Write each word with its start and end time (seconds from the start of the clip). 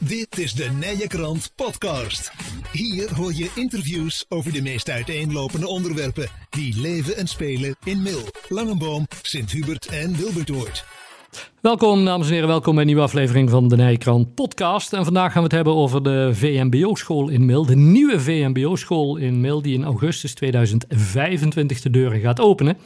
Dit 0.00 0.38
is 0.38 0.52
de 0.52 0.68
Nije 0.70 1.06
Krant 1.06 1.52
Podcast. 1.54 2.32
Hier 2.72 3.14
hoor 3.14 3.34
je 3.34 3.50
interviews 3.54 4.24
over 4.28 4.52
de 4.52 4.62
meest 4.62 4.90
uiteenlopende 4.90 5.68
onderwerpen 5.68 6.28
die 6.50 6.80
leven 6.80 7.16
en 7.16 7.26
spelen 7.26 7.76
in 7.84 8.02
Mil, 8.02 8.20
Langenboom, 8.48 9.06
Sint-Hubert 9.22 9.86
en 9.86 10.16
Wilbertoord. 10.16 10.84
Welkom 11.60 12.04
dames 12.04 12.26
en 12.26 12.32
heren, 12.32 12.48
welkom 12.48 12.72
bij 12.72 12.80
een 12.80 12.86
nieuwe 12.86 13.02
aflevering 13.02 13.50
van 13.50 13.68
de 13.68 13.76
Nijkrant 13.76 14.34
podcast. 14.34 14.92
En 14.92 15.04
vandaag 15.04 15.32
gaan 15.32 15.42
we 15.42 15.48
het 15.48 15.56
hebben 15.56 15.74
over 15.74 16.02
de 16.02 16.30
VMBO-school 16.32 17.28
in 17.28 17.44
Mil. 17.44 17.66
De 17.66 17.76
nieuwe 17.76 18.20
VMBO-school 18.20 19.16
in 19.16 19.40
Mil 19.40 19.62
die 19.62 19.74
in 19.74 19.84
augustus 19.84 20.34
2025 20.34 21.80
de 21.80 21.90
deuren 21.90 22.20
gaat 22.20 22.40
openen. 22.40 22.78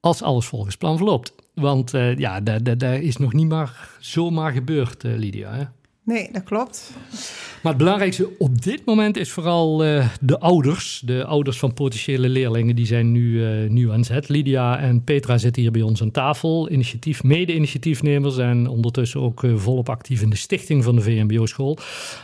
Als 0.00 0.22
alles 0.22 0.46
volgens 0.46 0.76
plan 0.76 0.96
verloopt. 0.96 1.34
Want 1.54 1.94
uh, 1.94 2.18
ja, 2.18 2.40
daar 2.40 3.02
is 3.02 3.16
nog 3.16 3.32
niet 3.32 3.48
maar 3.48 3.88
zomaar 4.00 4.52
gebeurd, 4.52 5.04
uh, 5.04 5.16
Lydia. 5.16 5.52
Hè? 5.52 5.64
Nee, 6.04 6.28
dat 6.32 6.42
klopt. 6.42 6.92
Maar 7.62 7.72
het 7.72 7.82
belangrijkste 7.82 8.28
op 8.38 8.62
dit 8.62 8.84
moment 8.84 9.16
is 9.16 9.30
vooral 9.30 9.84
uh, 9.84 10.08
de 10.20 10.38
ouders. 10.38 11.02
De 11.04 11.24
ouders 11.24 11.58
van 11.58 11.74
potentiële 11.74 12.28
leerlingen, 12.28 12.76
die 12.76 12.86
zijn 12.86 13.12
nu, 13.12 13.30
uh, 13.30 13.70
nu 13.70 13.90
aan 13.90 14.04
zet. 14.04 14.28
Lydia 14.28 14.78
en 14.78 15.04
Petra 15.04 15.38
zitten 15.38 15.62
hier 15.62 15.70
bij 15.70 15.82
ons 15.82 16.02
aan 16.02 16.10
tafel. 16.10 16.70
Initiatief, 16.70 17.22
mede-initiatiefnemers 17.22 18.38
en 18.38 18.66
ondertussen 18.66 19.20
ook 19.20 19.42
uh, 19.42 19.56
volop 19.56 19.88
actief 19.88 20.22
in 20.22 20.30
de 20.30 20.36
stichting 20.36 20.84
van 20.84 20.96
de 20.96 21.02
VMBO-school. 21.02 21.78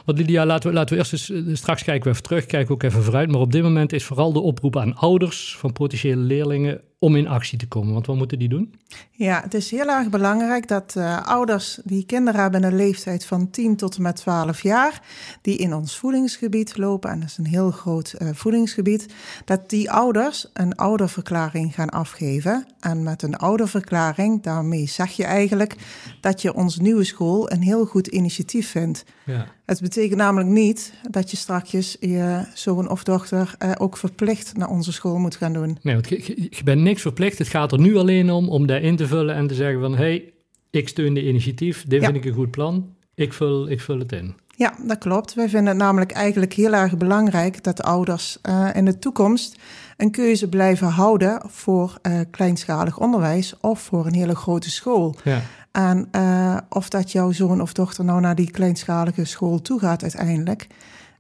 Want 0.05 0.19
Lydia, 0.19 0.47
laten 0.47 0.69
we, 0.69 0.75
laten 0.75 0.97
we 0.97 1.01
eerst 1.01 1.13
eens, 1.13 1.59
straks 1.59 1.83
kijken 1.83 2.05
we 2.05 2.11
even 2.11 2.23
terug, 2.23 2.47
kijken 2.47 2.75
ook 2.75 2.83
even 2.83 3.03
vooruit. 3.03 3.31
Maar 3.31 3.41
op 3.41 3.53
dit 3.53 3.63
moment 3.63 3.93
is 3.93 4.05
vooral 4.05 4.33
de 4.33 4.41
oproep 4.41 4.77
aan 4.77 4.97
ouders 4.97 5.57
van 5.59 5.73
potentiële 5.73 6.23
leerlingen 6.23 6.81
om 7.03 7.17
in 7.17 7.29
actie 7.29 7.59
te 7.59 7.69
komen. 7.69 7.93
Want 7.93 8.07
wat 8.07 8.17
moeten 8.17 8.39
die 8.39 8.49
doen? 8.49 8.75
Ja, 9.11 9.41
het 9.43 9.55
is 9.55 9.71
heel 9.71 9.89
erg 9.89 10.09
belangrijk 10.09 10.69
dat 10.69 10.95
uh, 10.99 11.27
ouders 11.27 11.81
die 11.85 12.07
kinderen 12.07 12.41
hebben 12.41 12.61
in 12.61 12.67
een 12.67 12.77
leeftijd 12.77 13.25
van 13.25 13.51
10 13.51 13.77
tot 13.77 13.97
en 13.97 14.03
met 14.03 14.17
12 14.17 14.63
jaar, 14.63 15.03
die 15.43 15.57
in 15.57 15.75
ons 15.75 15.99
voedingsgebied 15.99 16.77
lopen, 16.77 17.11
en 17.11 17.21
dat 17.21 17.29
is 17.29 17.39
een 17.39 17.47
heel 17.47 17.71
groot 17.71 18.15
uh, 18.19 18.29
voedingsgebied, 18.33 19.07
dat 19.45 19.71
die 19.71 19.91
ouders 19.91 20.47
een 20.53 20.77
ouderverklaring 20.77 21.75
gaan 21.75 21.89
afgeven. 21.89 22.67
En 22.81 23.03
met 23.03 23.23
een 23.23 23.37
ouderverklaring, 23.37 24.43
daarmee 24.43 24.87
zeg 24.87 25.11
je 25.11 25.25
eigenlijk 25.25 25.77
dat 26.21 26.43
je 26.43 26.55
onze 26.55 26.83
nieuwe 26.83 27.05
school 27.05 27.51
een 27.51 27.63
heel 27.63 27.87
goed 27.87 28.07
initiatief 28.07 28.71
vindt. 28.71 29.05
Ja. 29.25 29.47
Het 29.71 29.81
betekent 29.81 30.19
namelijk 30.19 30.51
niet 30.51 30.93
dat 31.11 31.31
je 31.31 31.37
straks 31.37 31.97
je 32.01 32.45
zoon 32.55 32.91
of 32.91 33.05
dochter 33.05 33.55
uh, 33.59 33.73
ook 33.79 33.97
verplicht 33.97 34.57
naar 34.57 34.69
onze 34.69 34.93
school 34.93 35.19
moet 35.19 35.37
gaan 35.37 35.53
doen. 35.53 35.79
Nee, 35.83 35.95
want 35.95 36.09
je, 36.09 36.49
je 36.51 36.63
bent 36.65 36.81
niks 36.81 37.03
verplicht. 37.03 37.39
Het 37.39 37.49
gaat 37.49 37.73
er 37.73 37.81
nu 37.81 37.97
alleen 37.97 38.31
om 38.31 38.49
om 38.49 38.67
daar 38.67 38.83
in 38.83 38.97
te 38.97 39.07
vullen 39.07 39.35
en 39.35 39.47
te 39.47 39.55
zeggen 39.55 39.81
van... 39.81 39.93
hé, 39.93 39.97
hey, 39.97 40.33
ik 40.71 40.89
steun 40.89 41.15
de 41.15 41.27
initiatief, 41.27 41.85
dit 41.87 42.01
ja. 42.01 42.07
vind 42.07 42.25
ik 42.25 42.25
een 42.25 42.37
goed 42.37 42.51
plan, 42.51 42.95
ik 43.15 43.33
vul, 43.33 43.71
ik 43.71 43.81
vul 43.81 43.99
het 43.99 44.13
in. 44.13 44.35
Ja, 44.57 44.75
dat 44.87 44.99
klopt. 44.99 45.35
Wij 45.35 45.49
vinden 45.49 45.69
het 45.69 45.83
namelijk 45.83 46.13
eigenlijk 46.13 46.53
heel 46.53 46.73
erg 46.73 46.97
belangrijk... 46.97 47.65
dat 47.65 47.77
de 47.77 47.83
ouders 47.83 48.39
uh, 48.49 48.69
in 48.75 48.85
de 48.85 48.99
toekomst 48.99 49.59
een 49.97 50.11
keuze 50.11 50.49
blijven 50.49 50.89
houden... 50.89 51.43
voor 51.47 51.99
uh, 52.03 52.21
kleinschalig 52.31 52.99
onderwijs 52.99 53.55
of 53.61 53.81
voor 53.81 54.07
een 54.07 54.15
hele 54.15 54.37
grote 54.37 54.71
school. 54.71 55.17
Ja. 55.25 55.43
En 55.73 56.09
uh, 56.13 56.57
of 56.69 56.89
dat 56.89 57.13
jouw 57.13 57.33
zoon 57.33 57.61
of 57.61 57.73
dochter 57.73 58.05
nou 58.05 58.21
naar 58.21 58.35
die 58.35 58.51
kleinschalige 58.51 59.25
school 59.25 59.63
toe 59.63 59.81
gaat 59.81 60.03
uiteindelijk... 60.03 60.67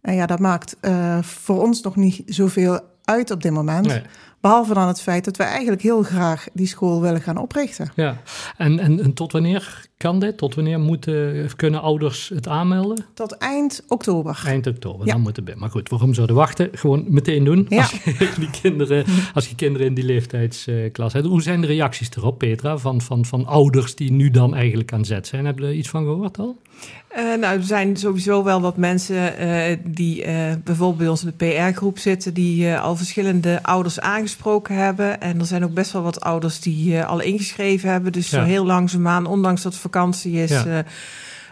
En 0.01 0.15
ja, 0.15 0.27
dat 0.27 0.39
maakt 0.39 0.77
voor 1.21 1.63
ons 1.63 1.83
nog 1.83 1.97
niet 1.97 2.23
zoveel 2.27 2.81
uit 3.05 3.31
op 3.31 3.43
dit 3.43 3.53
moment. 3.53 4.03
Behalve 4.41 4.75
dan 4.75 4.89
het 4.89 5.01
feit 5.01 5.25
dat 5.25 5.37
we 5.37 5.43
eigenlijk 5.43 5.83
heel 5.83 6.03
graag 6.03 6.47
die 6.53 6.67
school 6.67 7.01
willen 7.01 7.21
gaan 7.21 7.37
oprichten. 7.37 7.93
Ja, 7.95 8.17
en, 8.57 8.79
en, 8.79 9.03
en 9.03 9.15
tot 9.15 9.33
wanneer 9.33 9.89
kan 9.97 10.19
dit? 10.21 10.37
Tot 10.37 10.55
wanneer 10.55 10.81
moeten, 10.81 11.49
kunnen 11.57 11.81
ouders 11.81 12.29
het 12.35 12.49
aanmelden? 12.49 13.05
Tot 13.15 13.33
eind 13.33 13.83
oktober. 13.89 14.43
Eind 14.47 14.67
oktober, 14.67 15.07
ja. 15.07 15.13
dan 15.13 15.21
moeten 15.21 15.45
we. 15.45 15.55
Maar 15.57 15.71
goed, 15.71 15.89
waarom 15.89 16.15
zouden 16.15 16.37
wachten? 16.37 16.69
Gewoon 16.73 17.05
meteen 17.09 17.45
doen. 17.45 17.67
Ja. 17.69 17.79
Als, 17.79 17.91
je, 17.91 18.33
die 18.39 18.51
kinderen, 18.63 19.05
als 19.35 19.49
je 19.49 19.55
kinderen 19.55 19.87
in 19.87 19.95
die 19.95 20.05
leeftijdsklasse 20.05 21.17
hebt. 21.17 21.29
Hoe 21.29 21.43
zijn 21.43 21.61
de 21.61 21.67
reacties 21.67 22.11
erop, 22.17 22.39
Petra, 22.39 22.79
van, 22.79 23.01
van, 23.01 23.25
van 23.25 23.47
ouders 23.47 23.95
die 23.95 24.13
nu 24.13 24.31
dan 24.31 24.55
eigenlijk 24.55 24.93
aan 24.93 25.05
zet 25.05 25.27
zijn? 25.27 25.47
Heb 25.47 25.59
je 25.59 25.65
er 25.65 25.75
iets 25.75 25.89
van 25.89 26.05
gehoord 26.05 26.39
al? 26.39 26.57
Uh, 27.17 27.39
nou, 27.39 27.57
er 27.59 27.65
zijn 27.65 27.97
sowieso 27.97 28.45
wel 28.45 28.61
wat 28.61 28.77
mensen 28.77 29.47
uh, 29.47 29.77
die 29.85 30.27
uh, 30.27 30.53
bijvoorbeeld 30.65 30.99
bij 30.99 31.09
ons 31.09 31.25
in 31.25 31.33
de 31.37 31.47
PR-groep 31.47 31.99
zitten, 31.99 32.35
die 32.35 32.75
al 32.75 32.97
verschillende 32.97 33.63
ouders 33.63 34.01
aangesproken 34.01 34.30
hebben. 34.69 35.21
En 35.21 35.39
er 35.39 35.47
zijn 35.47 35.65
ook 35.65 35.75
best 35.75 35.93
wel 35.93 36.03
wat 36.03 36.21
ouders 36.21 36.61
die 36.61 37.03
al 37.03 37.21
ingeschreven 37.21 37.91
hebben. 37.91 38.13
Dus 38.13 38.31
ja. 38.31 38.39
zo 38.39 38.45
heel 38.45 38.67
langzaamaan, 38.67 39.27
ondanks 39.27 39.63
dat 39.63 39.75
vakantie 39.75 40.33
is, 40.33 40.51
ja. 40.51 40.85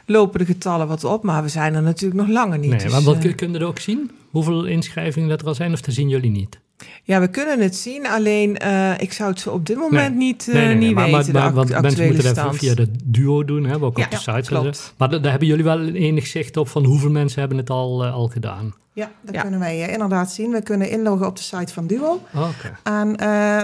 lopen 0.06 0.38
de 0.38 0.46
getallen 0.46 0.88
wat 0.88 1.04
op. 1.04 1.22
Maar 1.22 1.42
we 1.42 1.48
zijn 1.48 1.74
er 1.74 1.82
natuurlijk 1.82 2.20
nog 2.20 2.28
langer 2.28 2.58
niet. 2.58 2.70
Nee, 2.70 2.78
dus, 2.78 2.92
maar 2.92 3.02
wat 3.02 3.34
kunnen 3.34 3.60
we 3.60 3.66
ook 3.66 3.78
zien? 3.78 4.10
Hoeveel 4.30 4.64
inschrijvingen 4.64 5.28
dat 5.28 5.40
er 5.40 5.46
al 5.46 5.54
zijn, 5.54 5.72
of 5.72 5.80
dat 5.80 5.94
zien 5.94 6.08
jullie 6.08 6.30
niet? 6.30 6.60
Ja, 7.02 7.20
we 7.20 7.28
kunnen 7.28 7.60
het 7.60 7.76
zien, 7.76 8.06
alleen 8.06 8.58
uh, 8.62 9.00
ik 9.00 9.12
zou 9.12 9.30
het 9.30 9.40
zo 9.40 9.50
op 9.50 9.66
dit 9.66 9.76
moment 9.76 10.16
nee. 10.16 10.26
niet, 10.26 10.46
uh, 10.48 10.54
nee, 10.54 10.66
nee, 10.66 10.74
niet 10.74 10.94
maar, 10.94 11.10
weten. 11.10 11.32
Maar, 11.32 11.42
maar, 11.42 11.52
want 11.52 11.80
mensen 11.80 12.06
moeten 12.06 12.34
dat 12.34 12.56
via 12.56 12.74
de 12.74 12.88
duo 13.04 13.44
doen, 13.44 13.64
hè, 13.64 13.80
ook 13.80 13.98
ja, 13.98 14.04
op 14.04 14.10
de 14.10 14.16
site. 14.16 14.42
Klopt. 14.42 14.94
Maar 14.96 15.10
daar 15.10 15.30
hebben 15.30 15.48
jullie 15.48 15.64
wel 15.64 15.88
enig 15.88 16.26
zicht 16.26 16.56
op 16.56 16.68
van 16.68 16.84
hoeveel 16.84 17.10
mensen 17.10 17.40
hebben 17.40 17.58
het 17.58 17.70
al, 17.70 18.04
uh, 18.04 18.14
al 18.14 18.28
gedaan? 18.28 18.74
Ja, 18.92 19.10
dat 19.22 19.34
ja. 19.34 19.40
kunnen 19.40 19.60
wij 19.60 19.92
inderdaad 19.92 20.32
zien. 20.32 20.50
We 20.50 20.62
kunnen 20.62 20.90
inloggen 20.90 21.26
op 21.26 21.36
de 21.36 21.42
site 21.42 21.72
van 21.72 21.86
Duo. 21.86 22.20
Oh, 22.34 22.48
okay. 22.48 22.72
En 22.82 23.16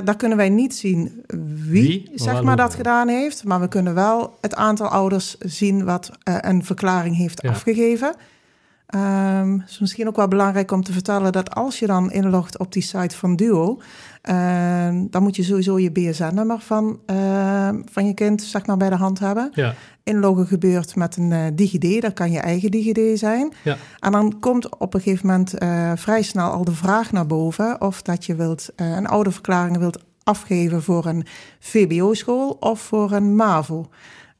daar 0.04 0.16
kunnen 0.16 0.36
wij 0.36 0.48
niet 0.48 0.74
zien 0.74 1.24
wie, 1.26 1.82
wie? 1.82 2.10
zeg 2.14 2.42
maar, 2.42 2.56
dat 2.56 2.74
gedaan 2.74 3.08
heeft. 3.08 3.44
Maar 3.44 3.60
we 3.60 3.68
kunnen 3.68 3.94
wel 3.94 4.38
het 4.40 4.54
aantal 4.54 4.86
ouders 4.86 5.36
zien 5.38 5.84
wat 5.84 6.10
een 6.22 6.64
verklaring 6.64 7.16
heeft 7.16 7.42
ja. 7.42 7.50
afgegeven. 7.50 8.14
Um, 8.94 9.60
het 9.60 9.70
is 9.70 9.78
misschien 9.78 10.08
ook 10.08 10.16
wel 10.16 10.28
belangrijk 10.28 10.70
om 10.70 10.82
te 10.82 10.92
vertellen 10.92 11.32
dat 11.32 11.54
als 11.54 11.78
je 11.78 11.86
dan 11.86 12.12
inlogt 12.12 12.58
op 12.58 12.72
die 12.72 12.82
site 12.82 13.16
van 13.16 13.36
Duo, 13.36 13.80
uh, 14.22 14.88
dan 15.10 15.22
moet 15.22 15.36
je 15.36 15.42
sowieso 15.42 15.78
je 15.78 15.90
BSN-nummer 15.90 16.60
van, 16.60 16.98
uh, 17.06 17.68
van 17.84 18.06
je 18.06 18.14
kind 18.14 18.42
zeg 18.42 18.66
maar, 18.66 18.76
bij 18.76 18.90
de 18.90 18.96
hand 18.96 19.18
hebben. 19.18 19.50
Ja. 19.54 19.74
Inloggen 20.02 20.46
gebeurt 20.46 20.96
met 20.96 21.16
een 21.16 21.30
uh, 21.30 21.44
DigiD, 21.54 22.02
dat 22.02 22.12
kan 22.12 22.30
je 22.30 22.38
eigen 22.38 22.70
DigiD 22.70 23.18
zijn. 23.18 23.52
Ja. 23.62 23.76
En 23.98 24.12
dan 24.12 24.38
komt 24.40 24.78
op 24.78 24.94
een 24.94 25.00
gegeven 25.00 25.26
moment 25.26 25.62
uh, 25.62 25.92
vrij 25.94 26.22
snel 26.22 26.50
al 26.50 26.64
de 26.64 26.74
vraag 26.74 27.12
naar 27.12 27.26
boven 27.26 27.80
of 27.80 28.02
dat 28.02 28.24
je 28.24 28.34
wilt, 28.34 28.68
uh, 28.76 28.96
een 28.96 29.06
oude 29.06 29.30
verklaring 29.30 29.78
wilt 29.78 30.02
afgeven 30.22 30.82
voor 30.82 31.06
een 31.06 31.26
VBO-school 31.60 32.56
of 32.60 32.80
voor 32.80 33.12
een 33.12 33.36
MAVO. 33.36 33.88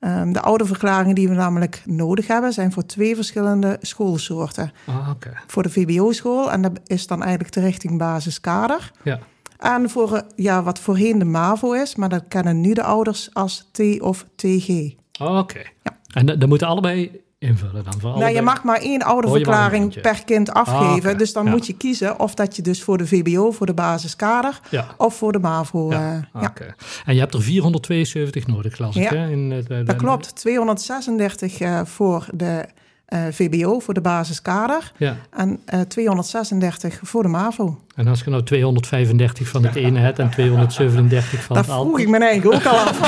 Um, 0.06 0.32
de 0.32 0.40
oude 0.40 0.64
verklaringen 0.64 1.14
die 1.14 1.28
we 1.28 1.34
namelijk 1.34 1.82
nodig 1.86 2.26
hebben, 2.26 2.52
zijn 2.52 2.72
voor 2.72 2.86
twee 2.86 3.14
verschillende 3.14 3.78
schoolsoorten. 3.80 4.72
Ah, 4.86 5.08
okay. 5.08 5.32
Voor 5.46 5.62
de 5.62 5.70
VBO-school, 5.70 6.52
en 6.52 6.62
dat 6.62 6.80
is 6.86 7.06
dan 7.06 7.22
eigenlijk 7.22 7.52
de 7.52 7.60
richting 7.60 7.98
basiskader. 7.98 8.90
Ja. 9.02 9.18
En 9.58 9.90
voor 9.90 10.22
ja, 10.36 10.62
wat 10.62 10.78
voorheen 10.78 11.18
de 11.18 11.24
MAVO 11.24 11.72
is, 11.72 11.96
maar 11.96 12.08
dat 12.08 12.24
kennen 12.28 12.60
nu 12.60 12.72
de 12.72 12.82
ouders 12.82 13.34
als 13.34 13.68
T 13.72 14.00
of 14.00 14.26
TG. 14.36 14.68
Oh, 14.68 15.28
Oké. 15.28 15.38
Okay. 15.38 15.66
Ja. 15.82 15.98
En 16.12 16.38
dan 16.38 16.48
moeten 16.48 16.66
allebei 16.66 17.20
invullen 17.44 17.84
dan? 17.84 18.00
Voor 18.00 18.18
nou, 18.18 18.32
je 18.32 18.42
mag 18.42 18.62
maar 18.62 18.80
één 18.80 19.02
oude 19.02 19.26
oh, 19.26 19.32
verklaring 19.32 20.00
per 20.00 20.24
kind 20.24 20.50
afgeven. 20.50 20.86
Ah, 20.86 20.96
okay. 20.96 21.14
Dus 21.14 21.32
dan 21.32 21.44
ja. 21.44 21.50
moet 21.50 21.66
je 21.66 21.76
kiezen 21.76 22.20
of 22.20 22.34
dat 22.34 22.56
je 22.56 22.62
dus 22.62 22.82
voor 22.82 22.98
de 22.98 23.06
VBO, 23.06 23.50
voor 23.50 23.66
de 23.66 23.74
basiskader, 23.74 24.60
ja. 24.70 24.86
of 24.96 25.16
voor 25.16 25.32
de 25.32 25.38
MAVO. 25.38 25.90
Ja. 25.90 26.12
Uh, 26.14 26.42
ja. 26.42 26.48
Okay. 26.48 26.74
En 27.04 27.14
je 27.14 27.20
hebt 27.20 27.34
er 27.34 27.42
472 27.42 28.46
nodig, 28.46 28.78
ik. 28.78 29.08
Hè? 29.08 29.30
In, 29.30 29.48
de, 29.48 29.62
de, 29.68 29.82
dat 29.82 29.96
klopt. 29.96 30.36
236 30.36 31.60
uh, 31.60 31.80
voor 31.84 32.26
de 32.34 32.64
uh, 33.08 33.20
VBO, 33.30 33.78
voor 33.78 33.94
de 33.94 34.00
basiskader. 34.00 34.92
Ja. 34.96 35.16
En 35.30 35.60
236 35.88 37.00
voor 37.02 37.22
de 37.22 37.28
MAVO. 37.28 37.78
En 37.94 38.06
als 38.06 38.20
je 38.20 38.30
nou 38.30 38.42
235 38.42 39.48
van 39.48 39.64
het 39.64 39.74
ene 39.74 39.98
hebt 39.98 40.18
en 40.18 40.30
237 40.30 41.42
van 41.42 41.56
dat 41.56 41.64
het 41.64 41.74
andere. 41.74 41.90
Dat 41.90 42.00
vroeg 42.00 42.14
ik 42.14 42.20
me 42.20 42.26
eigenlijk 42.26 42.56
ook 42.56 42.72
al 42.72 42.78
af. 42.78 42.98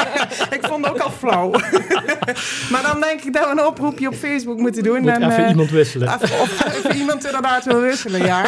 ik 0.56 0.66
vond 0.66 0.84
het 0.84 0.94
ook 0.94 1.00
al 1.00 1.10
flauw. 1.10 1.50
maar 2.72 2.82
dan 2.82 3.00
denk 3.00 3.20
ik 3.20 3.32
dat 3.32 3.44
we 3.44 3.50
een 3.50 3.66
oproepje 3.66 4.08
op 4.08 4.14
Facebook 4.14 4.58
moeten 4.58 4.82
doen. 4.82 5.00
Moet 5.00 5.10
en, 5.10 5.30
even 5.30 5.42
uh, 5.42 5.48
iemand 5.48 5.70
wisselen. 5.70 6.14
Even, 6.14 6.40
of 6.40 6.74
even 6.76 6.96
iemand 6.96 7.26
inderdaad 7.26 7.64
wil 7.64 7.80
wisselen, 7.80 8.24
ja. 8.24 8.44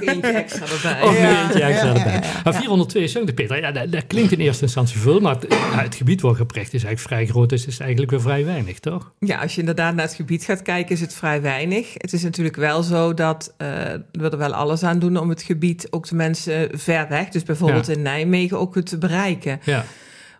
Eentje 0.00 0.30
extra 0.32 0.66
erbij. 0.66 1.02
Of 1.02 1.18
ja. 1.18 1.42
eentje 1.42 1.62
extra 1.62 1.88
ja, 1.88 1.94
erbij. 1.94 2.12
Ja, 2.12 2.40
maar 2.44 2.54
472, 2.54 3.34
Peter, 3.34 3.60
ja, 3.60 3.72
dat, 3.72 3.92
dat, 3.92 4.06
klinkt 4.06 4.32
in 4.32 4.38
eerste 4.38 4.62
instantie 4.62 4.98
veel. 4.98 5.20
Maar 5.20 5.34
het, 5.34 5.46
het 5.74 5.94
gebied 5.94 6.20
waar 6.20 6.34
geprecht 6.34 6.74
is 6.74 6.84
eigenlijk 6.84 7.14
vrij 7.14 7.26
groot. 7.26 7.48
Dus 7.48 7.66
is 7.66 7.78
eigenlijk 7.78 8.10
weer 8.10 8.20
vrij 8.20 8.44
weinig, 8.44 8.78
toch? 8.78 9.12
Ja, 9.18 9.38
als 9.38 9.54
je 9.54 9.60
inderdaad 9.60 9.94
naar 9.94 10.04
het 10.04 10.14
gebied 10.22 10.44
gaat 10.44 10.62
kijken, 10.62 10.94
is 10.94 11.00
het 11.00 11.14
vrij 11.14 11.42
weinig. 11.42 11.92
Het 11.96 12.12
is 12.12 12.22
natuurlijk 12.22 12.56
wel 12.56 12.82
zo 12.82 13.14
dat 13.14 13.54
uh, 13.58 13.68
we 14.12 14.30
er 14.30 14.38
wel 14.38 14.54
alles 14.54 14.82
aan 14.82 14.98
doen 14.98 15.16
om 15.16 15.28
het 15.28 15.42
gebied, 15.42 15.86
ook 15.90 16.08
de 16.08 16.14
mensen 16.14 16.78
ver 16.78 17.08
weg, 17.08 17.28
dus 17.28 17.42
bijvoorbeeld 17.42 17.88
in 17.88 18.02
Nijmegen, 18.02 18.58
ook 18.58 18.80
te 18.80 18.98
bereiken. 18.98 19.60
Ja. 19.64 19.84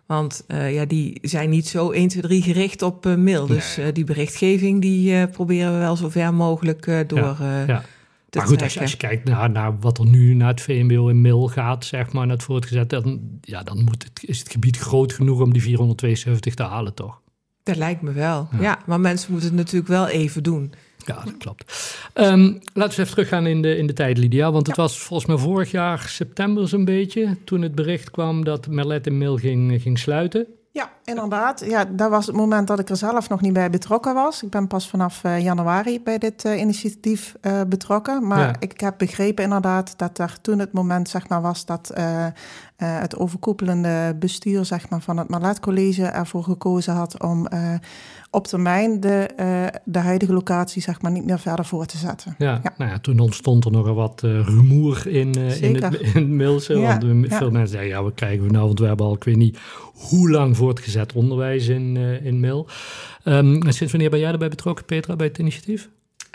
Want 0.05 0.43
uh, 0.47 0.73
ja, 0.73 0.85
die 0.85 1.19
zijn 1.21 1.49
niet 1.49 1.67
zo 1.67 1.91
1, 1.91 2.07
2, 2.07 2.21
3 2.21 2.41
gericht 2.41 2.81
op 2.81 3.05
uh, 3.05 3.15
mail. 3.15 3.47
Nee. 3.47 3.55
Dus 3.55 3.79
die 3.93 4.03
berichtgeving 4.03 4.81
die 4.81 5.27
proberen 5.27 5.73
we 5.73 5.79
wel 5.79 5.95
zo 5.95 6.09
ver 6.09 6.33
mogelijk 6.33 6.85
door 7.07 7.37
ja, 7.39 7.63
ja. 7.67 7.83
te 8.29 8.37
Maar 8.37 8.47
goed, 8.47 8.61
als 8.61 8.73
je, 8.73 8.79
als 8.79 8.91
je, 8.91 8.97
kijkt 8.97 9.29
naar, 9.29 9.49
naar 9.49 9.79
wat 9.79 9.97
er 9.97 10.05
nu 10.05 10.33
naar 10.33 10.49
het 10.49 10.61
VMBO 10.61 11.07
in 11.07 11.21
mail 11.21 11.47
gaat, 11.47 11.85
zeg 11.85 12.11
maar, 12.11 12.25
naar 12.25 12.35
het 12.35 12.45
voortgezet, 12.45 12.89
dan, 12.89 13.21
ja, 13.41 13.63
dan 13.63 13.83
moet 13.83 14.03
het, 14.03 14.23
is 14.25 14.39
het 14.39 14.51
gebied 14.51 14.77
groot 14.77 15.13
genoeg 15.13 15.41
om 15.41 15.53
die 15.53 15.61
472 15.61 16.53
te 16.53 16.63
halen, 16.63 16.93
toch? 16.93 17.21
Dat 17.63 17.75
lijkt 17.75 18.01
me 18.01 18.11
wel. 18.11 18.47
Ja. 18.59 18.79
maar 18.85 18.99
mensen 18.99 19.31
moeten 19.31 19.49
het 19.49 19.57
natuurlijk 19.57 19.87
wel 19.87 20.07
even 20.07 20.43
doen. 20.43 20.73
Ja, 21.05 21.23
dat 21.23 21.37
klopt. 21.37 21.95
Um, 22.13 22.59
laten 22.73 22.95
we 22.95 23.01
even 23.01 23.13
teruggaan 23.13 23.45
in 23.45 23.61
de, 23.61 23.77
in 23.77 23.87
de 23.87 23.93
tijd, 23.93 24.17
Lydia. 24.17 24.51
Want 24.51 24.67
het 24.67 24.75
was 24.75 24.99
volgens 24.99 25.29
mij 25.29 25.37
vorig 25.37 25.71
jaar 25.71 25.99
september 25.99 26.67
zo'n 26.67 26.85
beetje... 26.85 27.37
toen 27.45 27.61
het 27.61 27.75
bericht 27.75 28.11
kwam 28.11 28.43
dat 28.43 28.67
Merlet 28.67 29.07
en 29.07 29.17
Mil 29.17 29.37
ging, 29.37 29.81
ging 29.81 29.99
sluiten. 29.99 30.47
Ja, 30.71 30.91
inderdaad. 31.03 31.63
Ja, 31.65 31.85
dat 31.85 32.09
was 32.09 32.25
het 32.25 32.35
moment 32.35 32.67
dat 32.67 32.79
ik 32.79 32.89
er 32.89 32.97
zelf 32.97 33.29
nog 33.29 33.41
niet 33.41 33.53
bij 33.53 33.69
betrokken 33.69 34.13
was. 34.13 34.43
Ik 34.43 34.49
ben 34.49 34.67
pas 34.67 34.89
vanaf 34.89 35.23
uh, 35.23 35.39
januari 35.39 36.01
bij 36.01 36.17
dit 36.17 36.45
uh, 36.45 36.59
initiatief 36.59 37.35
uh, 37.41 37.61
betrokken. 37.67 38.27
Maar 38.27 38.47
ja. 38.47 38.55
ik 38.59 38.79
heb 38.79 38.97
begrepen 38.97 39.43
inderdaad 39.43 39.93
dat 39.97 40.17
er 40.17 40.37
toen 40.41 40.59
het 40.59 40.73
moment 40.73 41.09
zeg 41.09 41.27
maar, 41.27 41.41
was 41.41 41.65
dat 41.65 41.91
het 42.75 43.17
overkoepelende 43.17 44.15
bestuur 44.19 44.65
zeg 44.65 44.89
maar, 44.89 45.01
van 45.01 45.17
het 45.17 45.29
Marlet 45.29 45.59
College 45.59 46.05
ervoor 46.05 46.43
gekozen 46.43 46.93
had 46.93 47.23
om 47.23 47.47
op 48.31 48.47
termijn 48.47 48.99
de, 48.99 49.29
de 49.83 49.99
huidige 49.99 50.33
locatie 50.33 50.81
zeg 50.81 51.01
maar, 51.01 51.11
niet 51.11 51.25
meer 51.25 51.39
verder 51.39 51.65
voor 51.65 51.85
te 51.85 51.97
zetten. 51.97 52.35
Ja, 52.37 52.61
Nou 52.77 52.91
ja 52.91 52.99
toen 52.99 53.19
ontstond 53.19 53.65
er 53.65 53.71
nog 53.71 53.93
wat 53.93 54.21
rumoer 54.21 55.07
in, 55.07 55.33
in 55.33 55.45
het, 55.45 55.59
in 55.61 56.39
het. 56.39 56.65
Ja, 56.67 56.97
want 56.99 57.33
veel 57.33 57.51
mensen 57.51 57.67
zeiden, 57.67 57.95
ja, 57.95 58.03
wat 58.03 58.13
krijgen 58.13 58.45
we 58.45 58.51
nou? 58.51 58.65
Want 58.65 58.79
we 58.79 58.85
hebben 58.85 59.05
al, 59.05 59.13
ik 59.13 59.23
weet 59.23 59.35
niet 59.35 59.59
hoe 59.93 60.29
lang 60.29 60.57
voortgezet 60.57 60.92
onderwijs 61.15 61.67
in, 61.67 61.95
uh, 61.95 62.25
in 62.25 62.39
Mil. 62.39 62.67
Um, 63.25 63.61
sinds 63.61 63.91
wanneer 63.91 64.09
ben 64.09 64.19
jij 64.19 64.31
erbij 64.31 64.49
betrokken, 64.49 64.85
Petra, 64.85 65.15
bij 65.15 65.27
het 65.27 65.37
initiatief? 65.37 65.89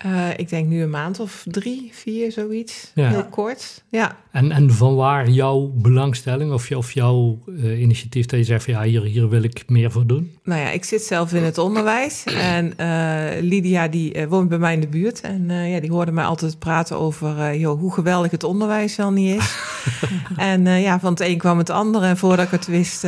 Uh, 0.07 0.29
ik 0.37 0.49
denk 0.49 0.69
nu 0.69 0.83
een 0.83 0.91
maand 0.91 1.21
of 1.21 1.45
drie, 1.51 1.91
vier, 1.93 2.33
zoiets. 2.33 2.93
Ja. 2.95 3.09
Heel 3.09 3.25
kort, 3.25 3.85
ja. 3.89 4.17
En, 4.31 4.53
en 4.53 4.71
van 4.71 4.95
waar 4.95 5.29
jouw 5.29 5.73
belangstelling 5.75 6.53
of, 6.53 6.71
of 6.71 6.93
jouw 6.93 7.39
uh, 7.47 7.81
initiatief 7.81 8.27
dat 8.27 8.39
je 8.39 8.45
zegt 8.45 8.65
van 8.65 8.75
ja, 8.75 8.83
hier, 8.83 9.03
hier 9.03 9.29
wil 9.29 9.43
ik 9.43 9.65
meer 9.67 9.91
voor 9.91 10.07
doen? 10.07 10.37
Nou 10.43 10.61
ja, 10.61 10.71
ik 10.71 10.85
zit 10.85 11.03
zelf 11.03 11.33
in 11.33 11.43
het 11.43 11.59
onderwijs 11.59 12.25
en 12.25 12.73
uh, 12.81 13.43
Lydia 13.49 13.89
die 13.89 14.27
woont 14.29 14.49
bij 14.49 14.59
mij 14.59 14.73
in 14.73 14.81
de 14.81 14.89
buurt. 14.89 15.21
En 15.21 15.51
ja, 15.51 15.81
die 15.81 15.91
hoorde 15.91 16.13
mij 16.13 16.25
altijd 16.25 16.59
praten 16.59 16.99
over 16.99 17.57
joh, 17.57 17.81
hoe 17.81 17.93
geweldig 17.93 18.31
het 18.31 18.45
onderwijs 18.45 18.97
wel 18.97 19.11
niet 19.11 19.37
is. 19.37 19.57
en 20.37 20.81
ja, 20.81 21.01
van 21.01 21.11
het 21.11 21.21
een 21.21 21.39
kwam 21.39 21.59
het 21.59 21.71
ander 21.71 22.03
en 22.03 22.17
voordat 22.17 22.45
ik 22.45 22.51
het 22.51 22.67
wist 22.67 23.07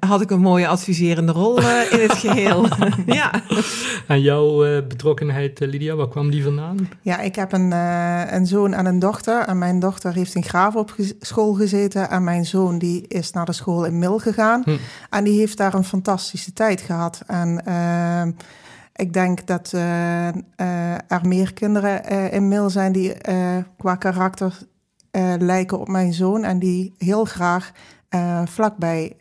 had 0.00 0.20
ik 0.20 0.30
een 0.30 0.40
mooie 0.40 0.68
adviserende 0.68 1.32
rol 1.32 1.58
in 1.58 2.00
het 2.00 2.12
geheel. 2.12 2.66
ja. 3.06 3.30
En 4.06 4.20
jouw 4.20 4.82
betrokkenheid 4.82 5.60
Lydia, 5.60 5.94
waar 5.94 6.08
kwam 6.08 6.30
die 6.32 6.42
vandaan? 6.42 6.88
Ja, 7.00 7.20
ik 7.20 7.34
heb 7.34 7.52
een, 7.52 7.70
uh, 7.70 8.32
een 8.32 8.46
zoon 8.46 8.72
en 8.72 8.86
een 8.86 8.98
dochter. 8.98 9.40
En 9.40 9.58
mijn 9.58 9.78
dochter 9.78 10.14
heeft 10.14 10.34
in 10.34 10.42
Graaf 10.42 10.74
op 10.74 10.94
school 11.20 11.52
gezeten. 11.52 12.10
En 12.10 12.24
mijn 12.24 12.46
zoon 12.46 12.78
die 12.78 13.06
is 13.08 13.32
naar 13.32 13.44
de 13.44 13.52
school 13.52 13.84
in 13.84 13.98
Mil 13.98 14.18
gegaan. 14.18 14.62
Hm. 14.64 14.76
En 15.10 15.24
die 15.24 15.38
heeft 15.38 15.56
daar 15.56 15.74
een 15.74 15.84
fantastische 15.84 16.52
tijd 16.52 16.80
gehad. 16.80 17.22
En 17.26 17.62
uh, 17.68 18.26
ik 18.94 19.12
denk 19.12 19.46
dat 19.46 19.72
uh, 19.74 20.26
er 21.06 21.20
meer 21.22 21.52
kinderen 21.52 22.04
in 22.32 22.48
Mil 22.48 22.70
zijn 22.70 22.92
die 22.92 23.14
qua 23.78 23.94
karakter 23.94 24.58
lijken 25.38 25.80
op 25.80 25.88
mijn 25.88 26.12
zoon. 26.12 26.44
En 26.44 26.58
die 26.58 26.94
heel 26.98 27.24
graag 27.24 27.72
vlakbij 28.44 29.16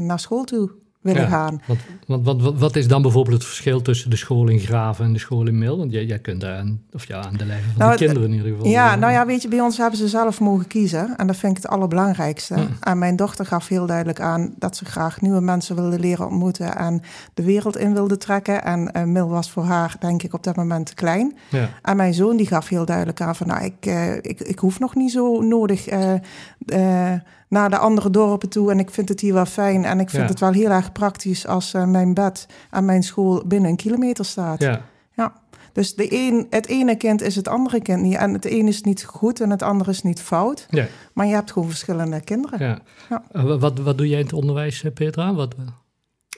naar 0.00 0.20
school 0.20 0.44
toe 0.44 0.79
willen 1.00 1.28
gaan. 1.28 1.62
Want, 2.06 2.24
want, 2.24 2.42
wat, 2.42 2.58
wat 2.58 2.76
is 2.76 2.88
dan 2.88 3.02
bijvoorbeeld 3.02 3.36
het 3.36 3.44
verschil 3.44 3.82
tussen 3.82 4.10
de 4.10 4.16
school 4.16 4.48
in 4.48 4.58
Graven 4.58 5.04
en 5.04 5.12
de 5.12 5.18
school 5.18 5.46
in 5.46 5.58
Mil? 5.58 5.78
Want 5.78 5.92
jij, 5.92 6.04
jij 6.04 6.18
kunt 6.18 6.40
daar 6.40 6.58
aan, 6.58 6.80
of 6.92 7.06
ja, 7.06 7.22
aan 7.22 7.36
de 7.36 7.44
lijve 7.44 7.68
van 7.68 7.78
nou, 7.78 7.90
de 7.90 8.04
kinderen 8.04 8.28
in 8.28 8.36
ieder 8.36 8.52
geval. 8.52 8.66
Ja, 8.66 8.94
nou 8.94 9.12
ja, 9.12 9.26
weet 9.26 9.42
je, 9.42 9.48
bij 9.48 9.60
ons 9.60 9.76
hebben 9.76 9.98
ze 9.98 10.08
zelf 10.08 10.40
mogen 10.40 10.66
kiezen. 10.66 11.16
En 11.16 11.26
dat 11.26 11.36
vind 11.36 11.56
ik 11.56 11.62
het 11.62 11.72
allerbelangrijkste. 11.72 12.54
En 12.80 12.98
mijn 12.98 13.16
dochter 13.16 13.46
gaf 13.46 13.68
heel 13.68 13.86
duidelijk 13.86 14.20
aan 14.20 14.54
dat 14.58 14.76
ze 14.76 14.84
graag 14.84 15.20
nieuwe 15.20 15.40
mensen 15.40 15.76
wilde 15.76 15.98
leren 15.98 16.26
ontmoeten 16.26 16.76
en 16.76 17.02
de 17.34 17.42
wereld 17.42 17.76
in 17.76 17.94
wilde 17.94 18.16
trekken. 18.16 18.64
En 18.64 18.90
uh, 18.96 19.02
Mil 19.02 19.28
was 19.28 19.50
voor 19.50 19.64
haar, 19.64 19.96
denk 20.00 20.22
ik, 20.22 20.34
op 20.34 20.42
dat 20.42 20.56
moment 20.56 20.86
te 20.86 20.94
klein. 20.94 21.36
Ja. 21.50 21.68
En 21.82 21.96
mijn 21.96 22.14
zoon 22.14 22.36
die 22.36 22.46
gaf 22.46 22.68
heel 22.68 22.84
duidelijk 22.84 23.20
aan 23.20 23.36
van, 23.36 23.46
nou, 23.46 23.64
ik, 23.64 23.86
uh, 23.86 24.16
ik, 24.16 24.40
ik 24.40 24.58
hoef 24.58 24.78
nog 24.78 24.94
niet 24.94 25.12
zo 25.12 25.40
nodig 25.40 25.92
uh, 25.92 27.12
naar 27.50 27.70
de 27.70 27.78
andere 27.78 28.10
dorpen 28.10 28.48
toe. 28.48 28.70
En 28.70 28.78
ik 28.78 28.90
vind 28.90 29.08
het 29.08 29.20
hier 29.20 29.34
wel 29.34 29.46
fijn. 29.46 29.84
En 29.84 30.00
ik 30.00 30.10
vind 30.10 30.28
het 30.28 30.40
wel 30.40 30.52
heel 30.52 30.70
erg 30.70 30.92
praktisch 30.92 31.46
als 31.46 31.74
uh, 31.74 31.84
mijn 31.84 32.14
bed 32.14 32.46
aan 32.70 32.84
mijn 32.84 33.02
school 33.02 33.42
binnen 33.46 33.70
een 33.70 33.76
kilometer 33.76 34.24
staat. 34.24 34.60
Ja. 34.60 34.82
ja. 35.14 35.32
Dus 35.72 35.94
de 35.94 36.06
een, 36.12 36.46
het 36.50 36.66
ene 36.66 36.96
kind 36.96 37.22
is 37.22 37.36
het 37.36 37.48
andere 37.48 37.80
kind 37.80 38.02
niet. 38.02 38.14
En 38.14 38.32
het 38.32 38.50
een 38.50 38.68
is 38.68 38.82
niet 38.82 39.04
goed 39.04 39.40
en 39.40 39.50
het 39.50 39.62
andere 39.62 39.90
is 39.90 40.02
niet 40.02 40.20
fout. 40.20 40.66
Ja. 40.70 40.86
Maar 41.12 41.26
je 41.26 41.34
hebt 41.34 41.52
gewoon 41.52 41.68
verschillende 41.68 42.20
kinderen. 42.20 42.58
Ja. 42.58 42.78
ja. 43.08 43.22
Uh, 43.32 43.60
wat, 43.60 43.78
wat 43.78 43.98
doe 43.98 44.08
jij 44.08 44.18
in 44.18 44.24
het 44.24 44.34
onderwijs, 44.34 44.82
eh, 44.82 44.92
Petra? 44.92 45.34
Wat, 45.34 45.54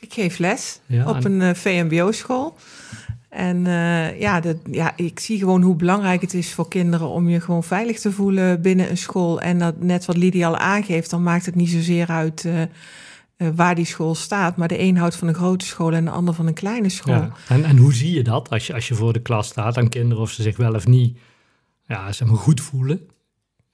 ik 0.00 0.12
geef 0.12 0.38
les 0.38 0.80
op 1.06 1.24
een 1.24 1.40
uh, 1.40 1.50
VMBO-school. 1.54 2.56
En 3.32 3.64
uh, 3.64 4.20
ja, 4.20 4.40
dat, 4.40 4.56
ja, 4.70 4.92
ik 4.96 5.20
zie 5.20 5.38
gewoon 5.38 5.62
hoe 5.62 5.76
belangrijk 5.76 6.20
het 6.20 6.34
is 6.34 6.54
voor 6.54 6.68
kinderen 6.68 7.08
om 7.08 7.28
je 7.28 7.40
gewoon 7.40 7.64
veilig 7.64 8.00
te 8.00 8.12
voelen 8.12 8.62
binnen 8.62 8.90
een 8.90 8.96
school. 8.96 9.40
En 9.40 9.58
dat 9.58 9.80
net 9.80 10.04
wat 10.04 10.16
Lydia 10.16 10.46
al 10.46 10.56
aangeeft, 10.56 11.10
dan 11.10 11.22
maakt 11.22 11.46
het 11.46 11.54
niet 11.54 11.70
zozeer 11.70 12.06
uit 12.06 12.44
uh, 12.44 12.60
uh, 12.60 13.48
waar 13.54 13.74
die 13.74 13.84
school 13.84 14.14
staat. 14.14 14.56
Maar 14.56 14.68
de 14.68 14.80
een 14.80 14.96
houdt 14.96 15.16
van 15.16 15.28
een 15.28 15.34
grote 15.34 15.66
school 15.66 15.92
en 15.92 16.04
de 16.04 16.10
ander 16.10 16.34
van 16.34 16.46
een 16.46 16.54
kleine 16.54 16.88
school. 16.88 17.14
Ja. 17.14 17.32
En, 17.48 17.64
en 17.64 17.76
hoe 17.76 17.94
zie 17.94 18.14
je 18.14 18.22
dat 18.22 18.50
als 18.50 18.66
je, 18.66 18.74
als 18.74 18.88
je 18.88 18.94
voor 18.94 19.12
de 19.12 19.22
klas 19.22 19.46
staat 19.46 19.78
aan 19.78 19.88
kinderen 19.88 20.22
of 20.22 20.30
ze 20.30 20.42
zich 20.42 20.56
wel 20.56 20.74
of 20.74 20.86
niet 20.86 21.18
ja, 21.86 22.12
zeg 22.12 22.28
maar 22.28 22.36
goed 22.36 22.60
voelen? 22.60 23.00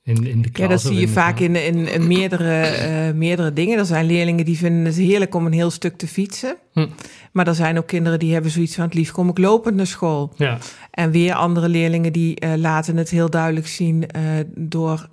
In, 0.08 0.26
in 0.26 0.42
de 0.42 0.50
klas 0.50 0.66
ja, 0.66 0.72
dat 0.72 0.80
zie 0.80 1.00
je 1.00 1.08
vaak 1.08 1.38
in, 1.38 1.56
in, 1.56 1.92
in 1.92 2.06
meerdere, 2.06 2.76
uh, 3.08 3.14
meerdere 3.14 3.52
dingen. 3.52 3.78
Er 3.78 3.86
zijn 3.86 4.06
leerlingen 4.06 4.44
die 4.44 4.56
vinden 4.56 4.84
het 4.84 4.96
heerlijk 4.96 5.34
om 5.34 5.46
een 5.46 5.52
heel 5.52 5.70
stuk 5.70 5.96
te 5.96 6.06
fietsen. 6.06 6.56
Hm. 6.72 6.86
Maar 7.32 7.46
er 7.46 7.54
zijn 7.54 7.78
ook 7.78 7.86
kinderen 7.86 8.18
die 8.18 8.32
hebben 8.32 8.50
zoiets 8.50 8.74
van... 8.74 8.84
het 8.84 8.94
liefst 8.94 9.12
kom 9.12 9.28
ik 9.28 9.38
lopend 9.38 9.76
naar 9.76 9.86
school. 9.86 10.32
Ja. 10.36 10.58
En 10.90 11.10
weer 11.10 11.34
andere 11.34 11.68
leerlingen 11.68 12.12
die 12.12 12.44
uh, 12.44 12.54
laten 12.54 12.96
het 12.96 13.10
heel 13.10 13.30
duidelijk 13.30 13.66
zien... 13.66 14.04
Uh, 14.16 14.22
door 14.54 15.08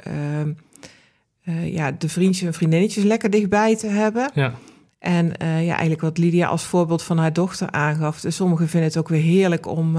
ja, 1.64 1.92
de 1.92 2.10
vriendjes 2.10 2.48
en 2.48 2.54
vriendinnetjes 2.54 3.04
lekker 3.04 3.30
dichtbij 3.30 3.76
te 3.76 3.88
hebben. 3.88 4.32
Ja. 4.34 4.54
En 5.00 5.34
ja, 5.40 5.72
eigenlijk 5.72 6.02
wat 6.02 6.18
Lydia 6.18 6.48
als 6.48 6.64
voorbeeld 6.64 7.04
van 7.04 7.18
haar 7.18 7.34
dochter 7.34 7.72
aangaf. 7.72 8.22
Dus 8.22 8.36
sommigen 8.36 8.68
vinden 8.68 8.90
het 8.90 8.98
ook 8.98 9.10
weer 9.10 9.22
heerlijk 9.22 9.68
om 9.68 9.98